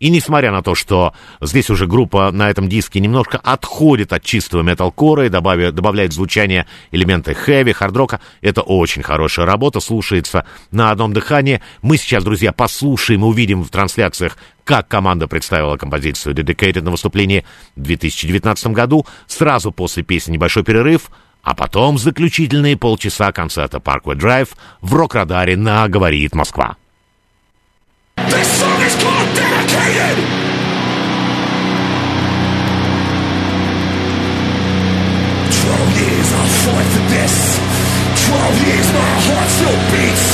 [0.00, 4.62] И несмотря на то, что здесь уже группа на этом диске немножко отходит от чистого
[4.62, 11.12] металкора и добавя- добавляет звучание элементы хэви, хардрока, это очень хорошая работа, слушается на одном
[11.12, 11.60] дыхании.
[11.82, 17.44] Мы сейчас, друзья, послушаем и увидим в трансляциях, как команда представила композицию Dedicated на выступлении
[17.74, 19.06] в 2019 году.
[19.26, 21.10] Сразу после песни небольшой перерыв,
[21.42, 24.50] а потом заключительные полчаса концерта Parkway Drive
[24.80, 26.76] в рок-радаре на «Говорит Москва».
[28.16, 29.57] This song is called
[35.48, 37.34] Twelve years I fought for this.
[38.28, 40.26] Twelve years my heart still beats.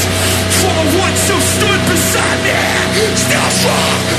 [0.58, 2.58] For the ones who stood beside me.
[3.14, 4.13] Still strong,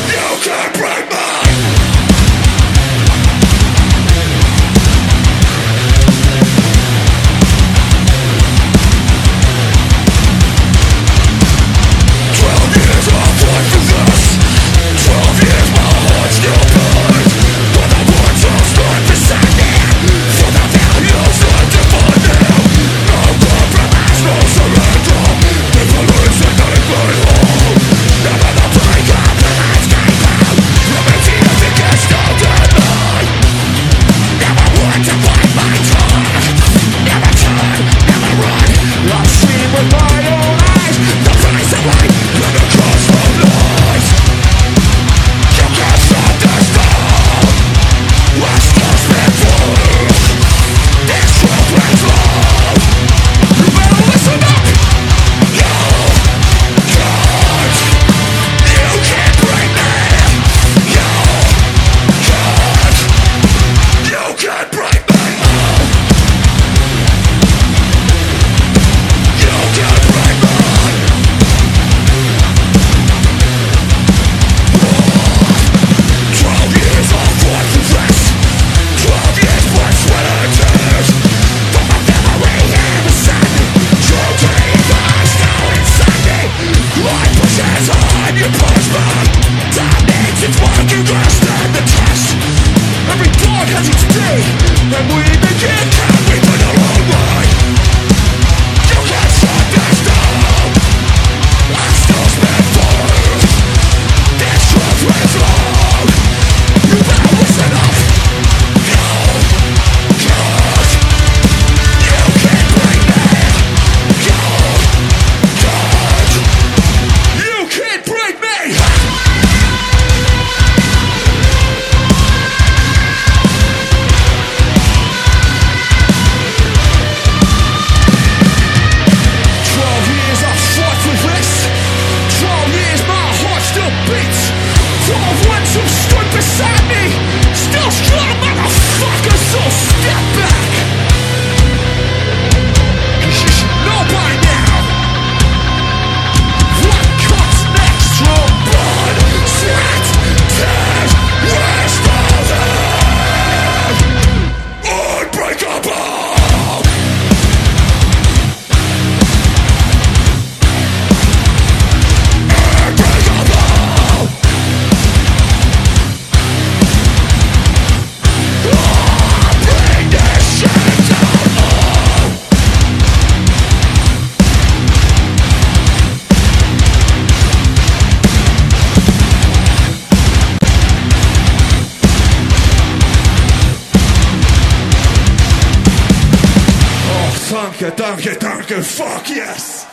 [188.75, 189.85] donkey, fuck yes!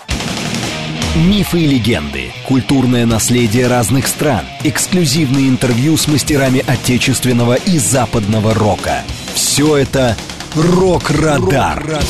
[1.14, 9.02] Мифы и легенды, культурное наследие разных стран, эксклюзивные интервью с мастерами отечественного и западного рока.
[9.34, 10.16] Все это
[10.54, 12.00] «Рок-Радар».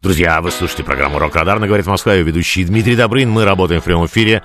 [0.00, 2.14] Друзья, вы слушаете программу «Рок-Радар» на «Говорит Москва».
[2.14, 3.30] Ее ведущий Дмитрий Добрын.
[3.30, 4.42] Мы работаем в прямом эфире.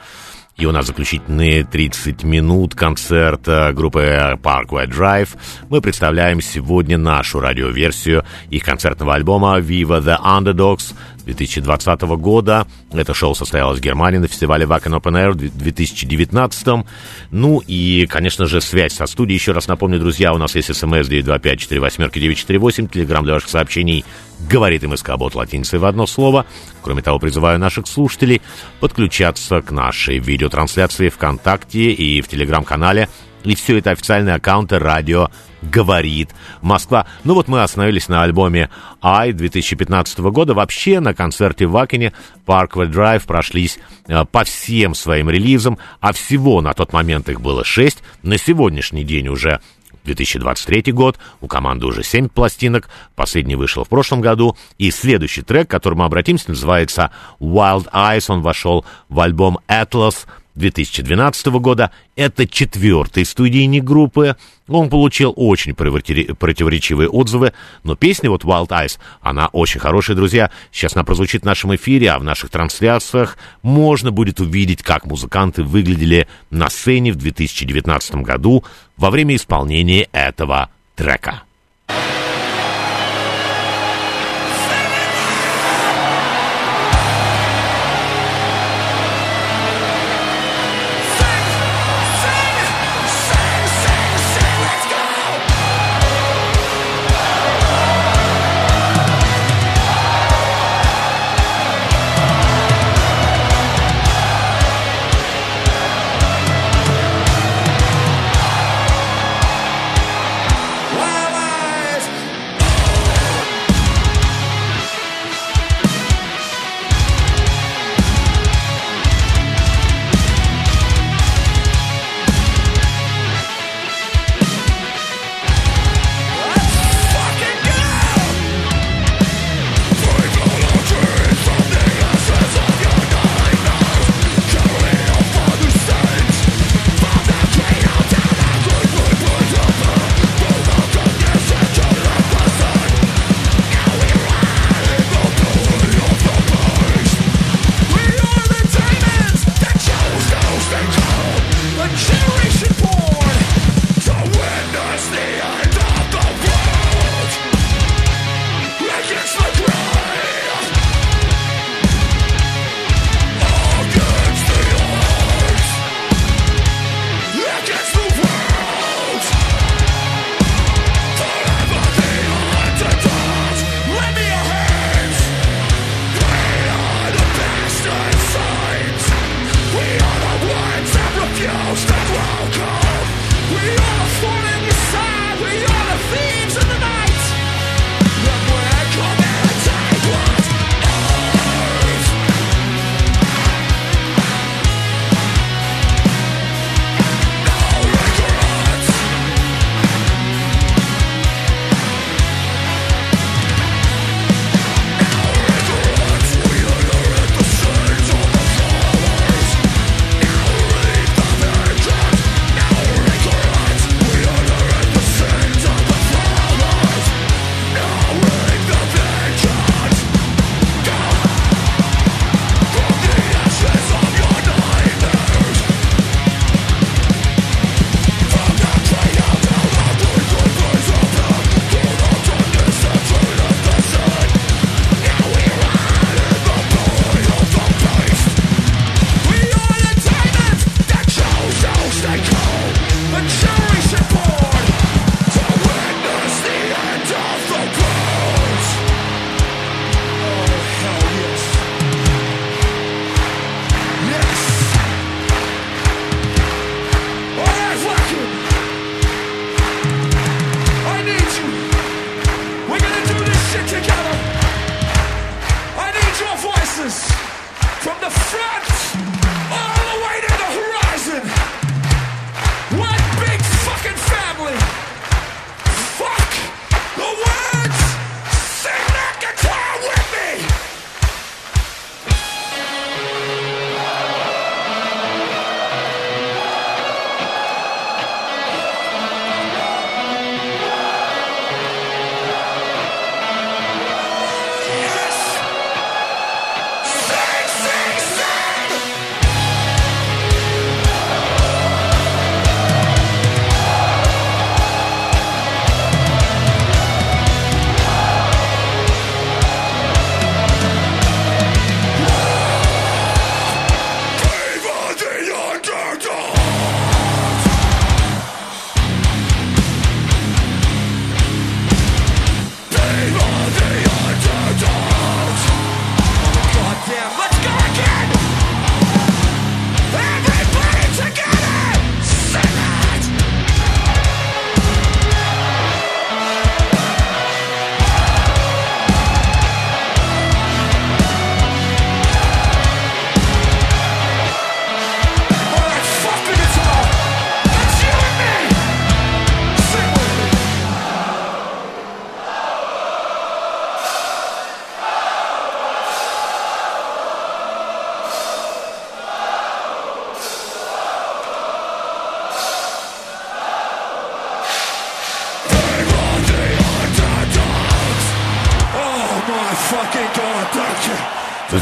[0.58, 5.30] И у нас заключительные 30 минут концерта группы Parkway Drive.
[5.70, 10.94] Мы представляем сегодня нашу радиоверсию их концертного альбома Viva the Underdogs
[11.26, 12.66] 2020 года.
[12.94, 16.86] Это шоу состоялось в Германии на фестивале Wacken Open Air в 2019.
[17.32, 19.38] Ну и, конечно же, связь со студией.
[19.38, 24.06] Еще раз напомню, друзья, у нас есть смс 925-48-948, телеграмм для ваших сообщений
[24.50, 26.46] говорит МСК Бот латиницей в одно слово.
[26.82, 28.42] Кроме того, призываю наших слушателей
[28.80, 33.10] подключаться к нашей видеотрансляции ВКонтакте и в Телеграм-канале.
[33.46, 35.30] И все это официальные аккаунты радио
[35.62, 36.32] «Говорит
[36.62, 37.06] Москва».
[37.24, 38.70] Ну вот мы остановились на альбоме
[39.02, 40.56] «Ай» 2015 года.
[40.56, 42.12] Вообще на концерте в Акине
[42.48, 47.64] Parkway Drive прошлись э, по всем своим релизам, а всего на тот момент их было
[47.64, 48.02] шесть.
[48.24, 49.62] На сегодняшний день уже
[50.06, 55.68] 2023 год, у команды уже 7 пластинок, последний вышел в прошлом году, и следующий трек,
[55.68, 60.26] к которому обратимся, называется Wild Eyes, он вошел в альбом Atlas
[60.56, 61.92] 2012 года.
[62.16, 64.36] Это четвертый студийник группы.
[64.68, 67.54] Он получил очень противоречивые отзывы,
[67.84, 70.50] но песня вот Wild Eyes, она очень хорошая, друзья.
[70.72, 75.64] Сейчас она прозвучит в нашем эфире, а в наших трансляциях можно будет увидеть, как музыканты
[75.64, 78.64] выглядели на сцене в 2019 году
[78.98, 81.44] во время исполнения этого трека.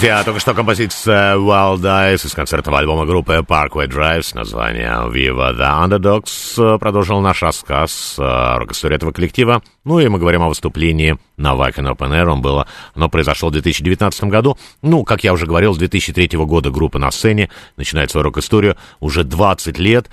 [0.04, 5.58] Друзья, только что композиция Wild Eyes из концертного альбома группы Parkway Drive с названием Viva
[5.58, 9.62] the Underdogs продолжил наш рассказ о рок-истории этого коллектива.
[9.86, 12.26] Ну и мы говорим о выступлении на Wacken Open Air.
[12.26, 14.58] Он было, оно произошло в 2019 году.
[14.82, 19.24] Ну, как я уже говорил, с 2003 года группа на сцене начинает свою рок-историю уже
[19.24, 20.10] 20 лет.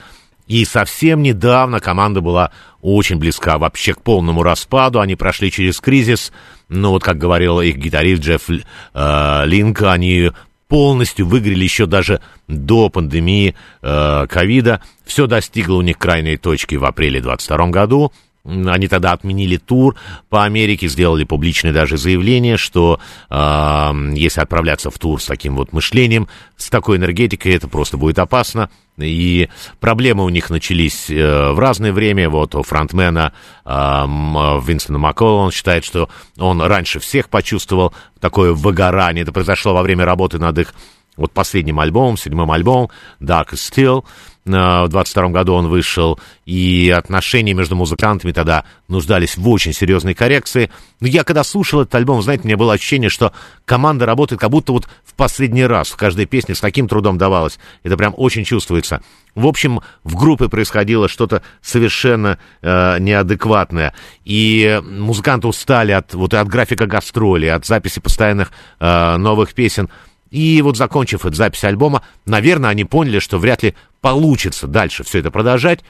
[0.47, 5.01] И совсем недавно команда была очень близка вообще к полному распаду.
[5.01, 6.33] Они прошли через кризис.
[6.71, 10.31] Ну, вот как говорил их гитарист Джефф э, Линк, они
[10.69, 14.81] полностью выиграли еще даже до пандемии э, ковида.
[15.05, 18.13] Все достигло у них крайней точки в апреле 2022 году.
[18.45, 19.97] Они тогда отменили тур
[20.31, 22.99] по Америке, сделали публичное даже заявление, что
[23.29, 26.27] э, если отправляться в тур с таким вот мышлением,
[26.57, 28.71] с такой энергетикой, это просто будет опасно.
[28.97, 29.49] И
[29.79, 32.31] проблемы у них начались э, в разное время.
[32.31, 33.35] Вот у фронтмена
[33.65, 36.09] э, Винстона Маккола, он считает, что
[36.39, 39.23] он раньше всех почувствовал такое выгорание.
[39.23, 40.75] Это произошло во время работы над их
[41.17, 42.89] вот последним альбомом, седьмым альбомом
[43.21, 44.05] Dark Still.
[44.47, 50.71] В 22 году он вышел, и отношения между музыкантами тогда нуждались в очень серьезной коррекции.
[51.01, 53.33] Но я когда слушал этот альбом, знаете, меня было ощущение, что
[53.67, 55.91] команда работает как будто вот в последний раз.
[55.91, 57.59] В каждой песне с таким трудом давалось.
[57.83, 59.03] Это прям очень чувствуется.
[59.35, 63.95] В общем, в группе происходило что-то совершенно э, неадекватное.
[64.25, 69.91] И музыканты устали от, вот, от графика гастролей, от записи постоянных э, новых песен.
[70.31, 75.19] И вот закончив эту запись альбома, наверное, они поняли, что вряд ли получится дальше все
[75.19, 75.81] это продолжать.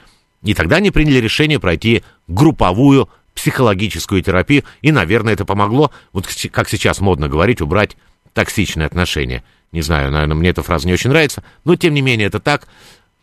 [0.43, 4.63] И тогда они приняли решение пройти групповую психологическую терапию.
[4.81, 7.95] И, наверное, это помогло, вот как сейчас модно говорить, убрать
[8.33, 9.43] токсичные отношения.
[9.71, 12.67] Не знаю, наверное, мне эта фраза не очень нравится, но, тем не менее, это так.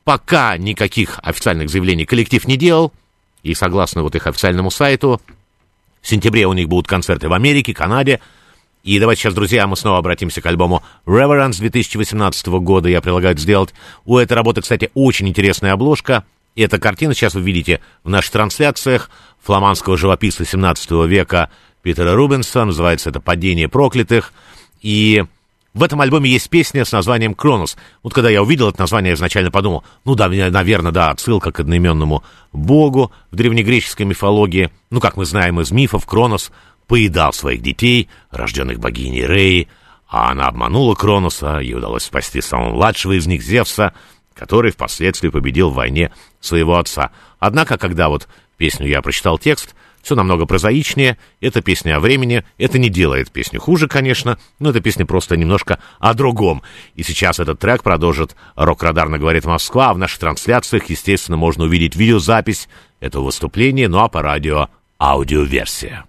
[0.04, 2.92] Пока никаких официальных заявлений коллектив не делал,
[3.42, 5.20] и согласно вот их официальному сайту,
[6.00, 8.20] в сентябре у них будут концерты в Америке, Канаде,
[8.84, 12.88] и давайте сейчас, друзья, мы снова обратимся к альбому Reverence 2018 года.
[12.88, 13.74] Я предлагаю это сделать.
[14.04, 16.24] У этой работы, кстати, очень интересная обложка.
[16.54, 19.10] И эта картина сейчас вы видите в наших трансляциях
[19.42, 21.50] фламандского живописца 17 века
[21.82, 22.64] Питера Рубенса.
[22.64, 24.32] Называется это «Падение проклятых».
[24.80, 25.24] И
[25.74, 27.76] в этом альбоме есть песня с названием «Кронос».
[28.02, 31.60] Вот когда я увидел это название, я изначально подумал, ну да, наверное, да, отсылка к
[31.60, 34.70] одноименному богу в древнегреческой мифологии.
[34.90, 36.50] Ну, как мы знаем из мифов, Кронос
[36.88, 39.68] поедал своих детей, рожденных богиней Реи,
[40.08, 43.92] а она обманула Кроноса, ей удалось спасти самого младшего из них, Зевса,
[44.34, 46.10] который впоследствии победил в войне
[46.40, 47.10] своего отца.
[47.38, 52.78] Однако, когда вот песню я прочитал текст, все намного прозаичнее, это песня о времени, это
[52.78, 56.62] не делает песню хуже, конечно, но эта песня просто немножко о другом.
[56.94, 61.96] И сейчас этот трек продолжит «Рок-радарно говорит Москва», а в наших трансляциях, естественно, можно увидеть
[61.96, 62.68] видеозапись
[63.00, 66.06] этого выступления, ну а по радио аудиоверсия.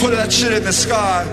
[0.00, 1.26] Put that shit in the sky.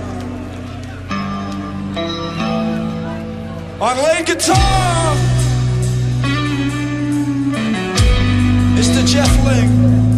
[3.80, 5.16] On lead guitar,
[8.76, 9.06] Mr.
[9.06, 10.15] Jeff Link.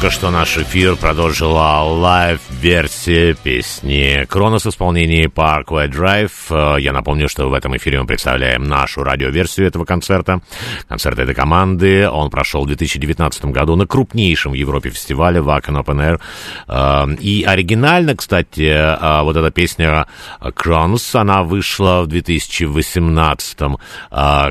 [0.00, 6.30] Только что наш эфир продолжила лайв-версия песни «Кронос» в исполнении Parkway Drive.
[6.50, 10.40] Э, Я напомню, что в этом эфире мы представляем нашу радиоверсию этого концерта.
[10.88, 15.98] Концерт этой команды, он прошел в 2019 году на крупнейшем в Европе фестивале Wacken Open
[15.98, 16.20] Air.
[16.68, 20.06] Э, И оригинально, кстати, э, вот эта песня
[20.54, 23.58] «Кронос», она вышла в 2018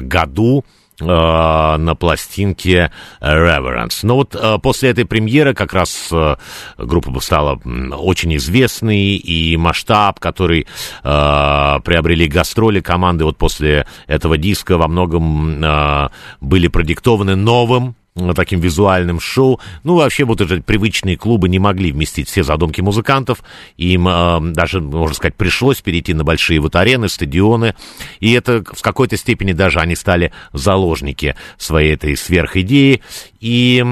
[0.02, 2.92] году э, на пластинке
[3.22, 4.00] Reverence.
[4.04, 6.36] Но вот э, после этой премьеры как раз э,
[6.78, 7.60] группа стала
[7.98, 10.62] очень известной, и масштаб, который
[11.04, 16.10] э, приобрели гастроли команды вот после этого диска во многом э,
[16.42, 19.60] были продиктованы новым э, таким визуальным шоу.
[19.84, 23.44] Ну, вообще, вот эти привычные клубы не могли вместить все задумки музыкантов.
[23.78, 27.76] Им э, даже, можно сказать, пришлось перейти на большие вот арены, стадионы.
[28.20, 33.02] И это в какой-то степени даже они стали заложники своей этой сверхидеи.
[33.40, 33.84] И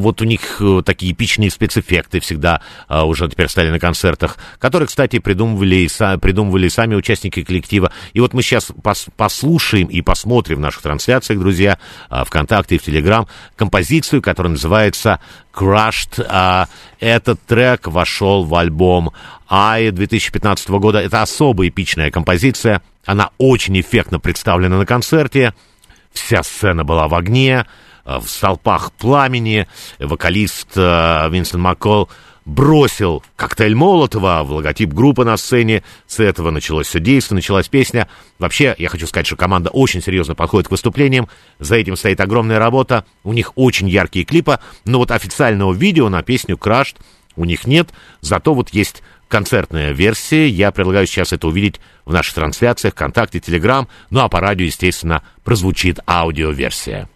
[0.00, 4.86] вот у них э, такие эпичные спецэффекты всегда э, уже теперь стали на концертах, которые,
[4.86, 5.88] кстати, придумывали,
[6.18, 7.92] придумывали сами участники коллектива.
[8.14, 11.78] И вот мы сейчас пос- послушаем и посмотрим в наших трансляциях, друзья,
[12.10, 13.26] э, ВКонтакте и в Телеграм,
[13.56, 15.20] композицию, которая называется
[15.52, 16.24] Crushed.
[16.28, 16.68] А,
[17.00, 19.12] Этот трек вошел в альбом
[19.48, 21.00] Ай 2015 года.
[21.00, 22.80] Это особо эпичная композиция.
[23.04, 25.52] Она очень эффектно представлена на концерте.
[26.12, 27.66] Вся сцена была в огне,
[28.04, 29.66] в столпах пламени.
[29.98, 32.08] Вокалист э, Винсент Маккол
[32.44, 35.82] бросил коктейль Молотова в логотип группы на сцене.
[36.06, 38.08] С этого началось все действие, началась песня.
[38.38, 41.28] Вообще, я хочу сказать, что команда очень серьезно подходит к выступлениям.
[41.58, 43.04] За этим стоит огромная работа.
[43.24, 44.58] У них очень яркие клипы.
[44.84, 46.96] Но вот официального видео на песню «Крашт»
[47.36, 47.90] у них нет.
[48.20, 50.48] Зато вот есть концертная версия.
[50.48, 53.88] Я предлагаю сейчас это увидеть в наших трансляциях, ВКонтакте, Телеграм.
[54.10, 57.08] Ну а по радио, естественно, прозвучит аудиоверсия.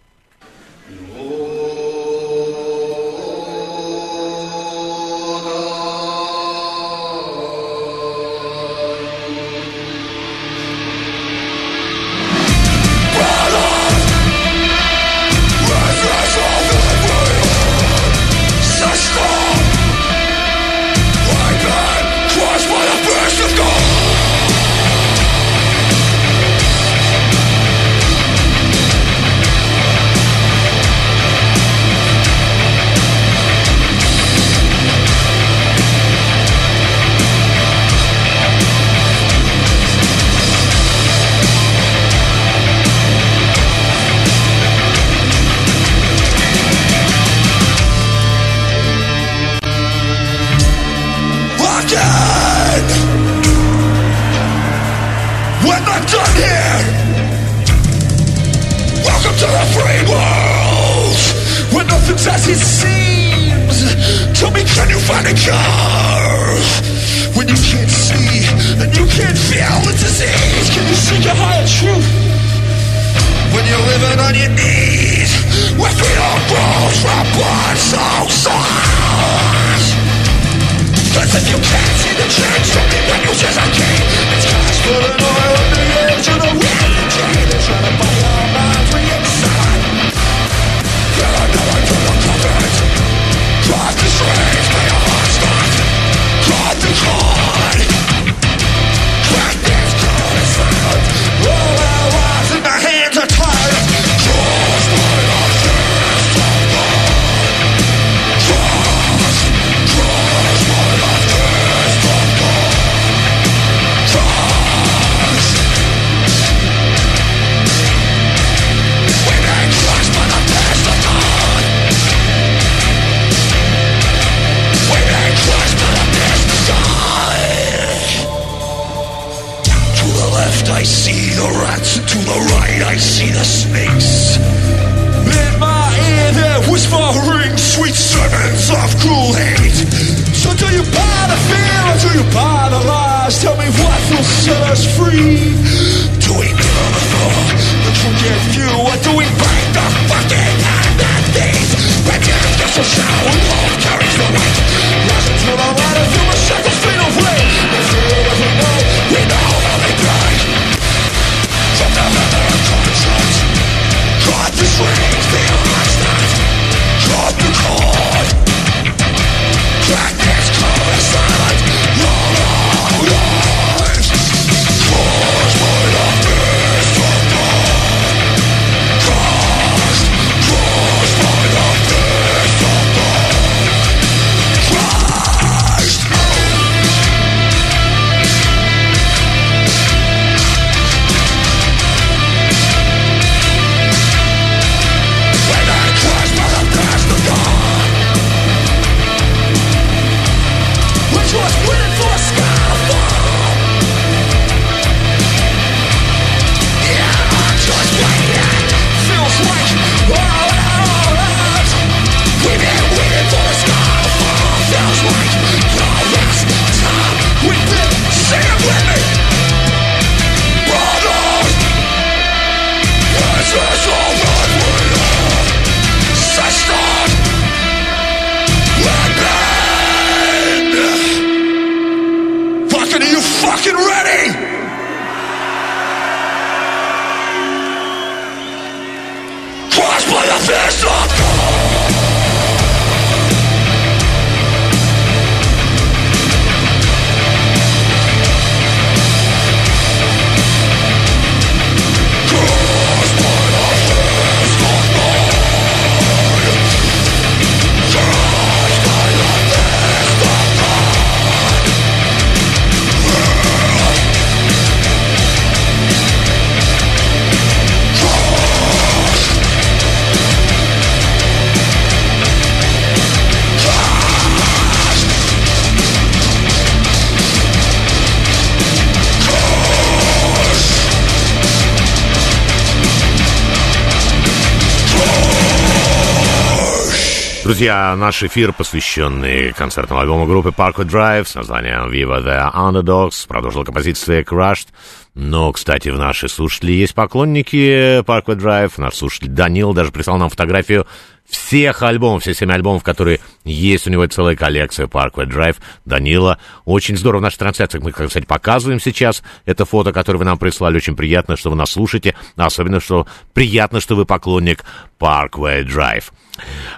[287.55, 293.63] Друзья, наш эфир, посвященный концертному альбому группы Parkway Drive с названием Viva the Underdogs, продолжил
[293.63, 294.67] композиция Crushed.
[295.13, 298.73] Но, кстати, в нашей слушатели есть поклонники Parkway Drive.
[298.75, 300.85] Наш слушатель Данил даже прислал нам фотографию
[301.29, 305.57] всех альбомов, все семь альбомов, которые есть у него целая коллекция Parkway Drive.
[305.85, 307.79] Данила, очень здорово в нашей трансляции.
[307.79, 310.77] Мы, кстати, показываем сейчас это фото, которое вы нам прислали.
[310.77, 312.15] Очень приятно, что вы нас слушаете.
[312.35, 314.63] Особенно, что приятно, что вы поклонник
[314.99, 316.05] Parkway Drive.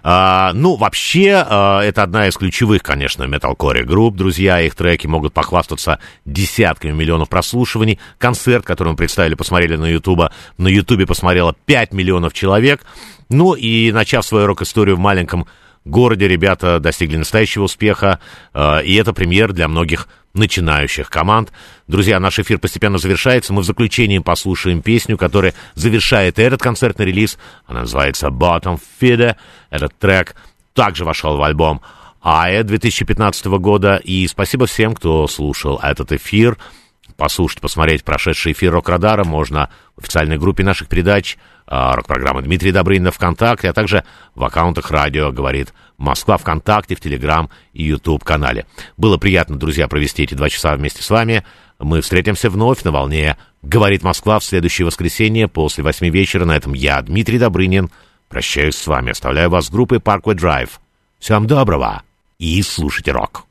[0.03, 4.61] А, ну, вообще, а, это одна из ключевых, конечно, металкоре групп, друзья.
[4.61, 7.99] Их треки могут похвастаться десятками миллионов прослушиваний.
[8.18, 12.86] Концерт, который мы представили, посмотрели на Ютубе, на Ютубе посмотрело 5 миллионов человек.
[13.29, 15.47] Ну и начав свою рок-историю в маленьком
[15.83, 18.19] городе, ребята достигли настоящего успеха,
[18.53, 21.51] э, и это премьер для многих начинающих команд.
[21.87, 23.53] Друзья, наш эфир постепенно завершается.
[23.53, 27.37] Мы в заключении послушаем песню, которая завершает этот концертный релиз.
[27.65, 29.35] Она называется «Bottom Feeder».
[29.69, 30.35] Этот трек
[30.73, 31.81] также вошел в альбом
[32.21, 33.99] «Ая» 2015 года.
[34.03, 36.57] И спасибо всем, кто слушал этот эфир.
[37.15, 43.11] Послушать, посмотреть прошедший эфир «Рок Радара» можно официальной группе наших передач, а, рок-программы Дмитрия Добрынина
[43.11, 44.03] ВКонтакте, а также
[44.36, 48.65] в аккаунтах радио «Говорит Москва» ВКонтакте, в Телеграм и Ютуб-канале.
[48.95, 51.44] Было приятно, друзья, провести эти два часа вместе с вами.
[51.80, 56.45] Мы встретимся вновь на волне «Говорит Москва» в следующее воскресенье после восьми вечера.
[56.45, 57.90] На этом я, Дмитрий Добрынин,
[58.30, 59.11] прощаюсь с вами.
[59.11, 60.69] Оставляю вас с группой Parkway Drive.
[61.19, 62.03] Всем доброго
[62.38, 63.47] и слушайте рок.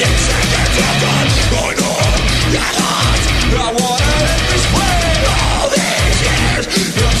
[0.00, 0.16] That's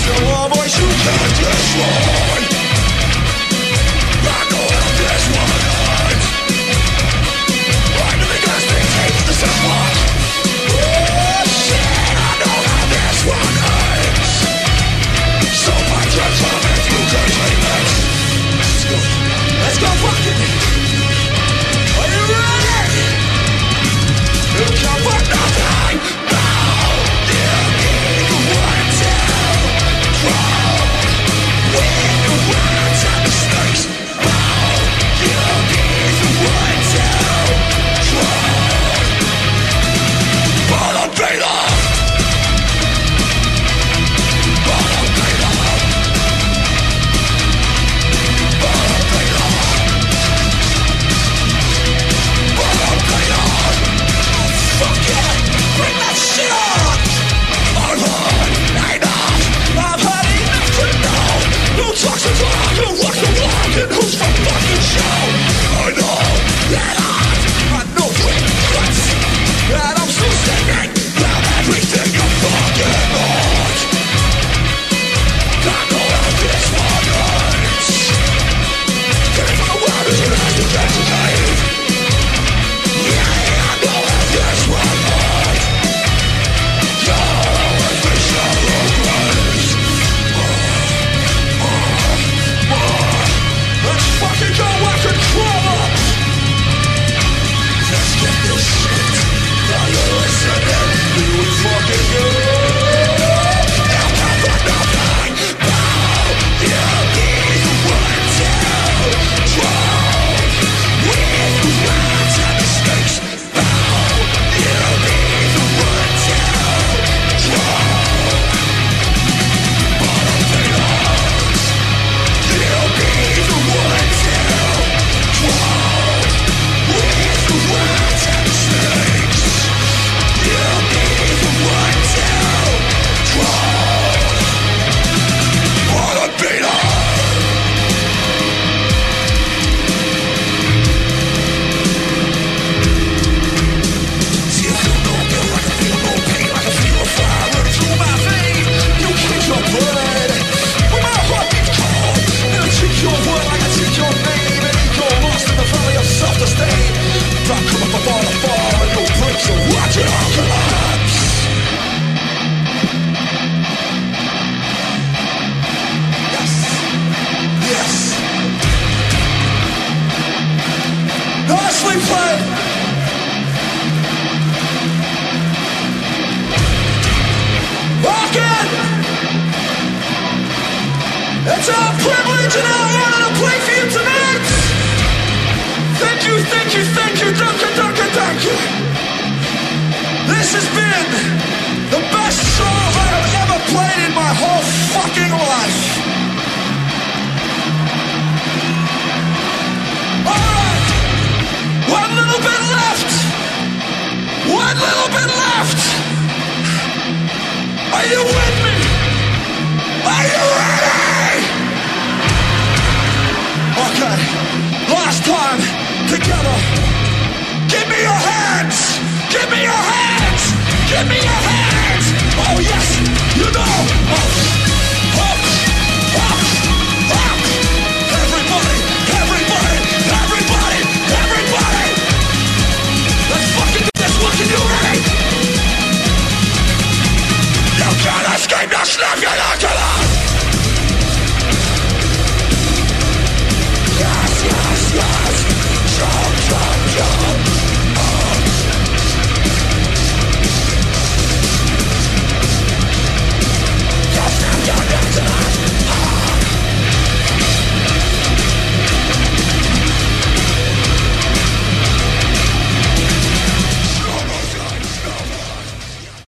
[0.06, 2.29] the love I should